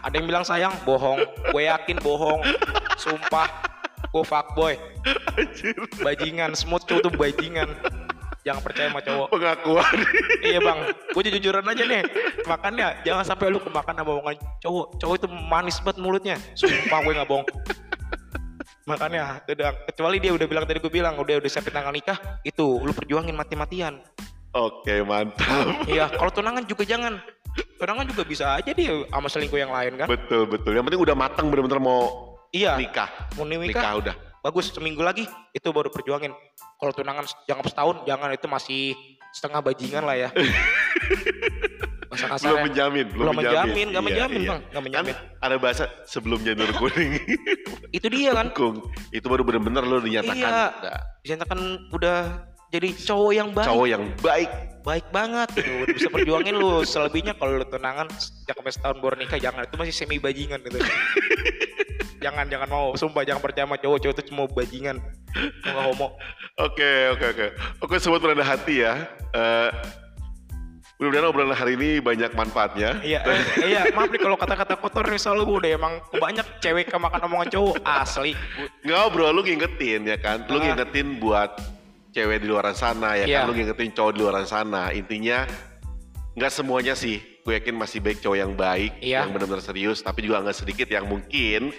Ada 0.01 0.13
yang 0.17 0.25
bilang 0.25 0.41
sayang 0.41 0.73
bohong. 0.81 1.21
Gue 1.53 1.69
yakin 1.69 2.01
bohong. 2.01 2.41
Sumpah. 2.97 3.45
Gue 4.09 4.25
fuckboy. 4.25 4.73
Bajingan 6.01 6.57
semua 6.57 6.81
cowok 6.81 7.01
tuh 7.05 7.13
bajingan 7.13 7.69
jangan 8.41 8.61
percaya 8.61 8.87
sama 8.89 9.01
cowok. 9.01 9.27
Pengakuan. 9.29 9.97
iya 10.49 10.59
bang. 10.59 10.79
Gue 11.13 11.21
jujuran 11.29 11.65
aja 11.65 11.83
nih. 11.85 12.03
Makannya 12.45 12.87
jangan 13.05 13.23
sampai 13.25 13.45
lu 13.53 13.59
kemakan 13.61 13.93
sama 13.93 14.11
omongan 14.17 14.35
cowok. 14.61 14.85
Cowok 14.97 15.15
itu 15.21 15.27
manis 15.29 15.77
banget 15.81 15.97
mulutnya. 16.01 16.35
Sumpah 16.57 16.99
gue 17.05 17.13
nggak 17.13 17.29
bohong. 17.29 17.47
Makanya 18.89 19.45
udah 19.45 19.71
kecuali 19.93 20.17
dia 20.17 20.31
udah 20.33 20.47
bilang 20.49 20.65
tadi 20.65 20.81
gue 20.81 20.91
bilang 20.91 21.13
udah 21.21 21.37
udah 21.37 21.49
siapin 21.49 21.71
tanggal 21.71 21.93
nikah 21.93 22.17
itu 22.41 22.81
lu 22.81 22.91
perjuangin 22.91 23.37
mati-matian. 23.37 24.01
Oke, 24.51 24.99
mantap. 25.07 25.87
iya 25.87 26.11
kalau 26.11 26.31
tunangan 26.33 26.65
juga 26.67 26.83
jangan. 26.83 27.21
Tunangan 27.51 28.05
juga 28.07 28.23
bisa 28.23 28.55
aja 28.55 28.71
dia 28.71 29.03
sama 29.11 29.27
selingkuh 29.27 29.59
yang 29.59 29.71
lain 29.71 29.99
kan? 29.99 30.07
Betul, 30.07 30.47
betul. 30.47 30.71
Yang 30.75 30.91
penting 30.91 31.01
udah 31.03 31.15
matang 31.15 31.47
bener-bener 31.51 31.79
mau 31.83 32.35
iya. 32.51 32.75
nikah. 32.79 33.07
mau 33.35 33.43
nikah? 33.47 33.67
Nikah 33.67 33.93
udah. 33.99 34.15
Bagus 34.41 34.73
seminggu 34.73 35.05
lagi 35.05 35.25
itu 35.53 35.69
baru 35.69 35.93
perjuangin. 35.93 36.33
Kalau 36.81 36.91
tunangan 36.91 37.25
jangan 37.45 37.65
setahun 37.65 37.95
jangan 38.09 38.29
itu 38.33 38.47
masih 38.49 38.81
setengah 39.31 39.61
bajingan 39.61 40.03
lah 40.03 40.17
ya. 40.17 40.29
Bahasa 42.11 42.27
Belum 42.27 42.35
kasarnya. 42.35 42.63
menjamin, 42.67 43.05
belum, 43.07 43.23
belum 43.23 43.35
menjamin. 43.39 43.85
nggak 43.87 44.03
Iya, 44.03 44.09
menjamin 44.11 44.41
iya. 44.43 44.49
bang. 44.51 44.59
Nggak 44.67 44.83
menjamin. 44.83 45.15
Kan 45.15 45.45
ada 45.47 45.55
bahasa 45.55 45.83
sebelum 46.03 46.39
janur 46.43 46.67
kuning. 46.75 47.11
itu 47.97 48.07
dia 48.11 48.35
kan? 48.35 48.51
Kung, 48.51 48.83
itu 49.15 49.25
baru 49.31 49.47
bener-bener 49.47 49.79
lu 49.87 50.03
dinyatakan. 50.03 50.35
Iya. 50.35 50.51
udah 50.75 50.97
dinyatakan 51.23 51.59
udah 51.95 52.19
jadi 52.67 52.89
cowok 52.99 53.31
yang 53.31 53.49
baik. 53.55 53.67
Cowok 53.71 53.87
yang 53.87 54.03
baik. 54.19 54.51
baik 54.81 55.05
banget. 55.13 55.49
Udah 55.61 55.93
bisa 55.95 56.09
perjuangin 56.11 56.55
lu 56.57 56.83
selebihnya 56.83 57.31
kalau 57.39 57.61
lu 57.61 57.65
tunangan 57.69 58.11
sejak 58.17 58.59
sampai 58.59 58.73
setahun 58.75 58.97
baru 58.99 59.15
nikah 59.15 59.39
jangan. 59.39 59.63
Itu 59.63 59.79
masih 59.79 59.95
semi 59.95 60.19
bajingan 60.19 60.59
gitu 60.67 60.83
jangan 62.21 62.45
jangan 62.45 62.69
mau 62.69 62.93
sumpah 62.93 63.25
jangan 63.25 63.41
percaya 63.41 63.65
sama 63.65 63.75
cowok 63.75 63.97
cowok 63.99 64.13
itu 64.15 64.23
cuma 64.29 64.43
bajingan 64.47 64.97
nggak 65.65 65.83
homo 65.83 66.13
Oke, 66.59 67.09
oke, 67.17 67.25
oke. 67.33 67.47
Oke, 67.81 67.95
sobat 67.97 68.21
beranda 68.21 68.45
hati 68.45 68.85
ya. 68.85 69.07
Eh 69.33 69.69
mudah-mudahan 70.99 71.25
obrolan 71.25 71.57
hari 71.57 71.73
ini 71.73 71.97
banyak 71.97 72.29
manfaatnya. 72.37 73.01
Iya, 73.01 73.25
eh, 73.25 73.41
iya, 73.65 73.81
maaf 73.89 74.13
nih 74.13 74.21
kalau 74.21 74.37
kata-kata 74.37 74.77
kotor 74.77 75.09
nih 75.09 75.17
selalu 75.17 75.41
gue 75.41 75.57
udah 75.65 75.71
emang 75.73 75.93
banyak 76.13 76.45
cewek 76.61 76.93
kemakan 76.93 77.25
omongan 77.25 77.49
cowok 77.49 77.81
asli. 77.81 78.37
Gua- 78.37 78.69
Ngobrol 78.85 79.33
lu 79.33 79.41
ngingetin 79.41 80.05
ya 80.05 80.21
kan. 80.21 80.45
Lu 80.45 80.61
Ah. 80.61 80.69
ngingetin 80.69 81.17
buat 81.17 81.57
cewek 82.13 82.45
di 82.45 82.47
luar 82.51 82.69
sana 82.77 83.17
ya 83.17 83.25
Iya. 83.25 83.37
kan. 83.41 83.49
Lu 83.49 83.53
ngingetin 83.57 83.89
cowok 83.97 84.11
di 84.13 84.19
luar 84.21 84.45
sana. 84.45 84.93
Intinya 84.93 85.49
nggak 86.37 86.51
semuanya 86.53 86.93
sih. 86.93 87.17
Gue 87.41 87.57
yakin 87.57 87.73
masih 87.73 87.97
baik 87.97 88.21
cowok 88.21 88.37
yang 88.37 88.53
baik, 88.53 89.01
Iya. 89.01 89.25
yang 89.25 89.33
benar-benar 89.33 89.65
serius. 89.65 90.05
Tapi 90.05 90.21
juga 90.21 90.45
nggak 90.45 90.53
sedikit 90.53 90.85
yang 90.85 91.09
mungkin 91.09 91.73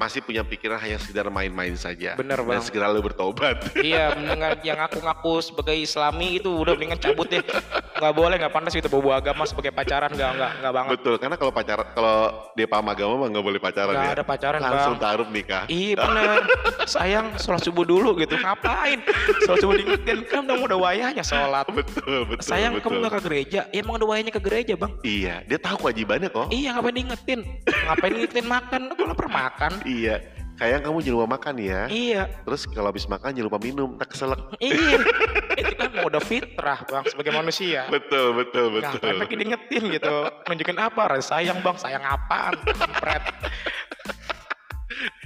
masih 0.00 0.24
punya 0.24 0.40
pikiran 0.40 0.80
hanya 0.80 0.96
sekedar 0.96 1.28
main-main 1.28 1.76
saja. 1.76 2.16
Bener, 2.16 2.40
Dan 2.40 2.48
Bang. 2.48 2.64
segera 2.64 2.88
lu 2.88 3.04
bertobat. 3.04 3.60
Iya, 3.80 4.14
mendingan 4.14 4.56
yang 4.62 4.78
ngaku-ngaku 4.78 5.40
sebagai 5.42 5.76
islami 5.76 6.38
itu 6.38 6.48
udah 6.48 6.72
mendingan 6.72 6.96
cabut 6.96 7.28
deh. 7.28 7.44
nggak 7.92 8.14
boleh 8.16 8.36
nggak 8.36 8.48
pantas 8.48 8.72
gitu 8.72 8.88
bawa 8.88 9.20
agama 9.20 9.44
sebagai 9.44 9.68
pacaran 9.70 10.08
nggak 10.08 10.30
nggak 10.32 10.52
nggak 10.56 10.72
banget 10.72 10.90
Betul, 10.96 11.14
karena 11.16 11.36
kalau 11.36 11.52
pacaran 11.52 11.86
kalau 11.92 12.16
dia 12.56 12.64
paham 12.64 12.86
agama 12.88 13.12
mah 13.18 13.28
nggak 13.28 13.44
boleh 13.44 13.60
pacaran 13.60 13.92
nggak 13.92 14.08
ya. 14.08 14.16
ada 14.16 14.24
pacaran 14.24 14.58
Langsung 14.58 14.96
bang 14.96 15.02
taruh 15.02 15.28
nikah. 15.28 15.64
Iya 15.68 15.94
bener 15.98 16.38
Sayang 16.86 17.36
sholat 17.36 17.60
subuh 17.60 17.84
dulu 17.84 18.16
gitu 18.16 18.34
Ngapain 18.34 19.04
Sholat 19.42 19.58
subuh 19.58 19.74
diingetin 19.76 20.18
Kan 20.24 20.48
udah 20.48 20.56
udah 20.64 20.78
wayahnya 20.80 21.20
sholat 21.20 21.66
Betul, 21.76 22.24
betul. 22.24 22.40
Sayang 22.42 22.72
betul. 22.74 22.88
kamu 22.90 23.04
gak 23.04 23.12
ke 23.12 23.22
gereja 23.22 23.60
Ya 23.68 23.78
emang 23.78 24.00
udah 24.00 24.08
wayahnya 24.08 24.32
ke 24.32 24.40
gereja 24.40 24.74
bang 24.74 24.92
Iya, 25.02 25.34
dia 25.44 25.58
tahu 25.58 25.76
kewajibannya 25.82 26.28
kok. 26.30 26.46
Iya 26.48 26.68
ngapain 26.72 26.94
diingetin 26.94 27.40
Ngapain 27.66 28.10
diingetin 28.10 28.46
makan 28.46 28.80
Gue 28.90 29.06
lapar 29.06 29.28
makan 29.28 29.72
Iya. 29.90 30.16
Kayak 30.60 30.84
kamu 30.84 31.00
jangan 31.00 31.16
lupa 31.16 31.28
makan 31.40 31.54
ya. 31.56 31.80
Iya 31.88 32.22
Terus 32.44 32.68
kalau 32.68 32.92
habis 32.92 33.08
makan 33.08 33.32
jangan 33.32 33.48
lupa 33.48 33.60
minum, 33.64 33.96
tak 33.96 34.12
keselak. 34.12 34.40
Iya 34.60 35.00
Itu 35.60 35.72
kan 35.72 35.88
udah 36.04 36.20
fitrah 36.20 36.84
bang 36.84 37.04
Sebagai 37.08 37.32
manusia 37.32 37.88
Betul, 37.88 38.36
betul, 38.36 38.68
Ngapain 38.76 38.92
betul. 38.92 39.20
pakai 39.24 39.36
diingetin 39.40 39.82
gitu 39.88 40.16
Nunjukin 40.46 40.76
apa 40.76 41.16
Rasa 41.16 41.40
sayang 41.40 41.64
bang 41.64 41.76
Sayang 41.80 42.04
apaan 42.04 42.60
Kampret 42.76 43.24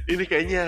Ini 0.07 0.22
kayaknya 0.22 0.64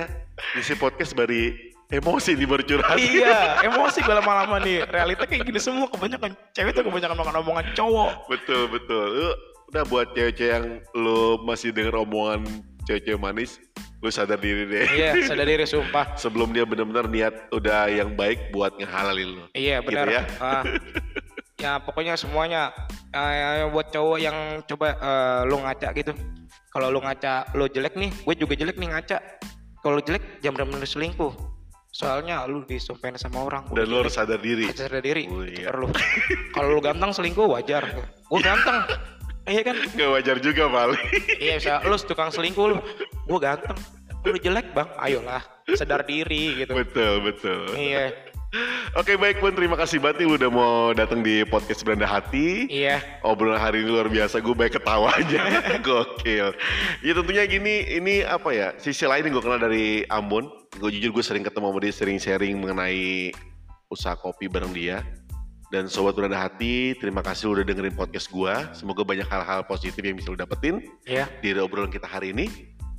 isi 0.58 0.74
podcast 0.74 1.14
bari 1.14 1.54
emosi 1.86 2.34
di 2.34 2.42
baru 2.42 2.66
curhat. 2.66 2.98
Iya 2.98 3.62
Emosi 3.70 4.02
gue 4.02 4.14
lama-lama 4.18 4.58
nih 4.58 4.82
Realita 4.90 5.30
kayak 5.30 5.46
gini 5.46 5.62
semua 5.62 5.86
Kebanyakan 5.86 6.34
cewek 6.50 6.74
tuh 6.74 6.82
kebanyakan 6.82 7.14
makan 7.14 7.34
omongan 7.46 7.66
cowok 7.78 8.26
Betul, 8.26 8.66
betul. 8.66 9.30
Udah 9.70 9.82
buat 9.86 10.10
cewek-cewek 10.10 10.50
yang 10.58 10.66
lu 10.98 11.38
masih 11.46 11.70
denger 11.70 11.94
omongan 12.02 12.42
cewek-cewek 12.86 13.18
manis, 13.18 13.58
lu 14.06 14.14
sadar 14.14 14.38
diri 14.38 14.62
deh. 14.70 14.86
Iya 14.86 15.10
sadar 15.26 15.42
diri 15.50 15.66
sumpah 15.66 16.14
Sebelum 16.22 16.54
dia 16.54 16.62
benar-benar 16.62 17.10
niat 17.10 17.50
udah 17.50 17.90
yang 17.90 18.14
baik 18.14 18.54
buat 18.54 18.78
ngehalalin 18.78 19.34
lu. 19.34 19.44
Iya 19.50 19.82
Gitu 19.82 19.90
benar. 19.90 20.06
ya. 20.06 20.22
Ah. 20.38 20.62
ya 21.58 21.72
pokoknya 21.82 22.14
semuanya 22.14 22.70
eh, 23.10 23.66
buat 23.66 23.90
cowok 23.90 24.18
yang 24.22 24.62
coba 24.62 24.94
eh, 24.94 25.40
lu 25.50 25.58
ngaca 25.58 25.90
gitu. 25.90 26.14
Kalau 26.70 26.92
lu 26.92 27.00
ngaca 27.02 27.50
lu 27.56 27.66
jelek 27.66 27.96
nih, 27.96 28.12
gue 28.12 28.34
juga 28.36 28.54
jelek 28.54 28.76
nih 28.78 28.94
ngaca. 28.94 29.18
Kalau 29.82 29.98
lu 29.98 30.02
jelek 30.04 30.38
jangan 30.38 30.68
benar-benar 30.68 30.86
selingkuh. 30.86 31.32
Soalnya 31.88 32.44
lu 32.44 32.60
disumpahin 32.68 33.16
sama 33.16 33.48
orang. 33.48 33.64
Dan 33.72 33.88
lu 33.88 34.04
harus 34.04 34.12
sadar 34.12 34.36
diri. 34.36 34.68
Harus 34.68 34.84
sadar 34.84 35.00
diri. 35.00 35.24
Oh, 35.32 35.40
iya. 35.40 35.72
Kalau 36.52 36.68
lu 36.76 36.84
ganteng 36.84 37.10
selingkuh 37.10 37.48
wajar. 37.48 37.82
Gue 38.30 38.40
ganteng. 38.44 38.84
Iya 39.46 39.62
kan? 39.62 39.78
Gak 39.78 40.10
wajar 40.10 40.36
juga 40.42 40.66
Pali. 40.66 40.98
Iya 41.38 41.62
bisa 41.62 41.78
lu 41.86 41.94
tukang 42.02 42.34
selingkuh 42.34 42.66
lu. 42.66 42.82
Gue 43.30 43.38
ganteng. 43.38 43.78
Lu 44.26 44.34
jelek 44.42 44.74
bang, 44.74 44.90
ayolah 44.98 45.42
sadar 45.78 46.02
diri 46.02 46.66
gitu. 46.66 46.74
betul, 46.74 47.22
betul. 47.22 47.70
Iya, 47.78 48.10
Oke 48.96 49.18
baik 49.18 49.42
pun 49.42 49.52
terima 49.52 49.76
kasih 49.76 50.00
banget 50.00 50.24
nih 50.24 50.28
udah 50.38 50.48
mau 50.48 50.74
datang 50.96 51.20
di 51.20 51.44
podcast 51.44 51.84
Beranda 51.84 52.08
Hati. 52.08 52.70
iya. 52.70 53.02
Obrolan 53.20 53.60
hari 53.60 53.84
ini 53.84 53.90
luar 53.92 54.08
biasa, 54.08 54.40
gue 54.40 54.54
baik 54.56 54.80
ketawa 54.80 55.12
aja. 55.12 55.42
Gokil. 55.86 56.54
Ya 57.04 57.12
tentunya 57.12 57.44
gini, 57.44 57.84
ini 57.86 58.24
apa 58.24 58.54
ya, 58.54 58.72
sisi 58.80 59.04
lain 59.04 59.28
yang 59.28 59.36
gue 59.36 59.44
kenal 59.44 59.60
dari 59.60 60.06
Ambon. 60.08 60.48
Gue 60.78 60.88
jujur 60.94 61.12
gue 61.12 61.24
sering 61.26 61.44
ketemu 61.44 61.68
sama 61.68 61.78
dia, 61.82 61.92
sering 61.92 62.18
sharing 62.22 62.54
mengenai 62.56 63.34
usaha 63.92 64.16
kopi 64.16 64.48
bareng 64.48 64.72
dia. 64.72 65.04
Dan 65.68 65.90
Sobat 65.90 66.14
Beranda 66.14 66.38
Hati, 66.46 66.94
terima 67.02 67.26
kasih 67.26 67.50
udah 67.50 67.66
dengerin 67.66 67.98
podcast 67.98 68.30
gue. 68.30 68.54
Semoga 68.72 69.02
banyak 69.02 69.26
hal-hal 69.26 69.66
positif 69.66 69.98
yang 69.98 70.14
bisa 70.14 70.30
lu 70.30 70.38
dapetin 70.38 70.78
Iya, 71.04 71.26
di 71.42 71.52
obrolan 71.58 71.90
kita 71.90 72.06
hari 72.06 72.30
ini. 72.30 72.46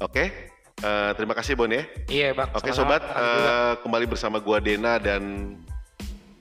Oke, 0.03 0.51
eh, 0.81 1.11
terima 1.17 1.33
kasih 1.37 1.53
Bon 1.57 1.69
ya. 1.69 1.85
iya 2.09 2.33
bang. 2.33 2.49
Oke 2.53 2.69
Sama-sama. 2.73 2.97
Sobat, 2.97 3.03
eh, 3.05 3.73
kembali 3.81 4.05
bersama 4.09 4.37
gue 4.41 4.57
Dena 4.61 4.97
dan 5.01 5.53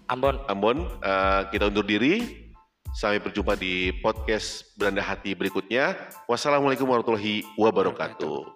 Ambon. 0.07 0.38
Ambon, 0.46 0.87
eh, 1.03 1.40
kita 1.53 1.68
undur 1.68 1.87
diri. 1.87 2.44
Sampai 2.96 3.20
berjumpa 3.20 3.61
di 3.61 3.92
podcast 4.01 4.72
Beranda 4.81 5.05
Hati 5.05 5.37
berikutnya. 5.37 5.92
Wassalamualaikum 6.25 6.88
warahmatullahi 6.88 7.44
wabarakatuh. 7.61 8.56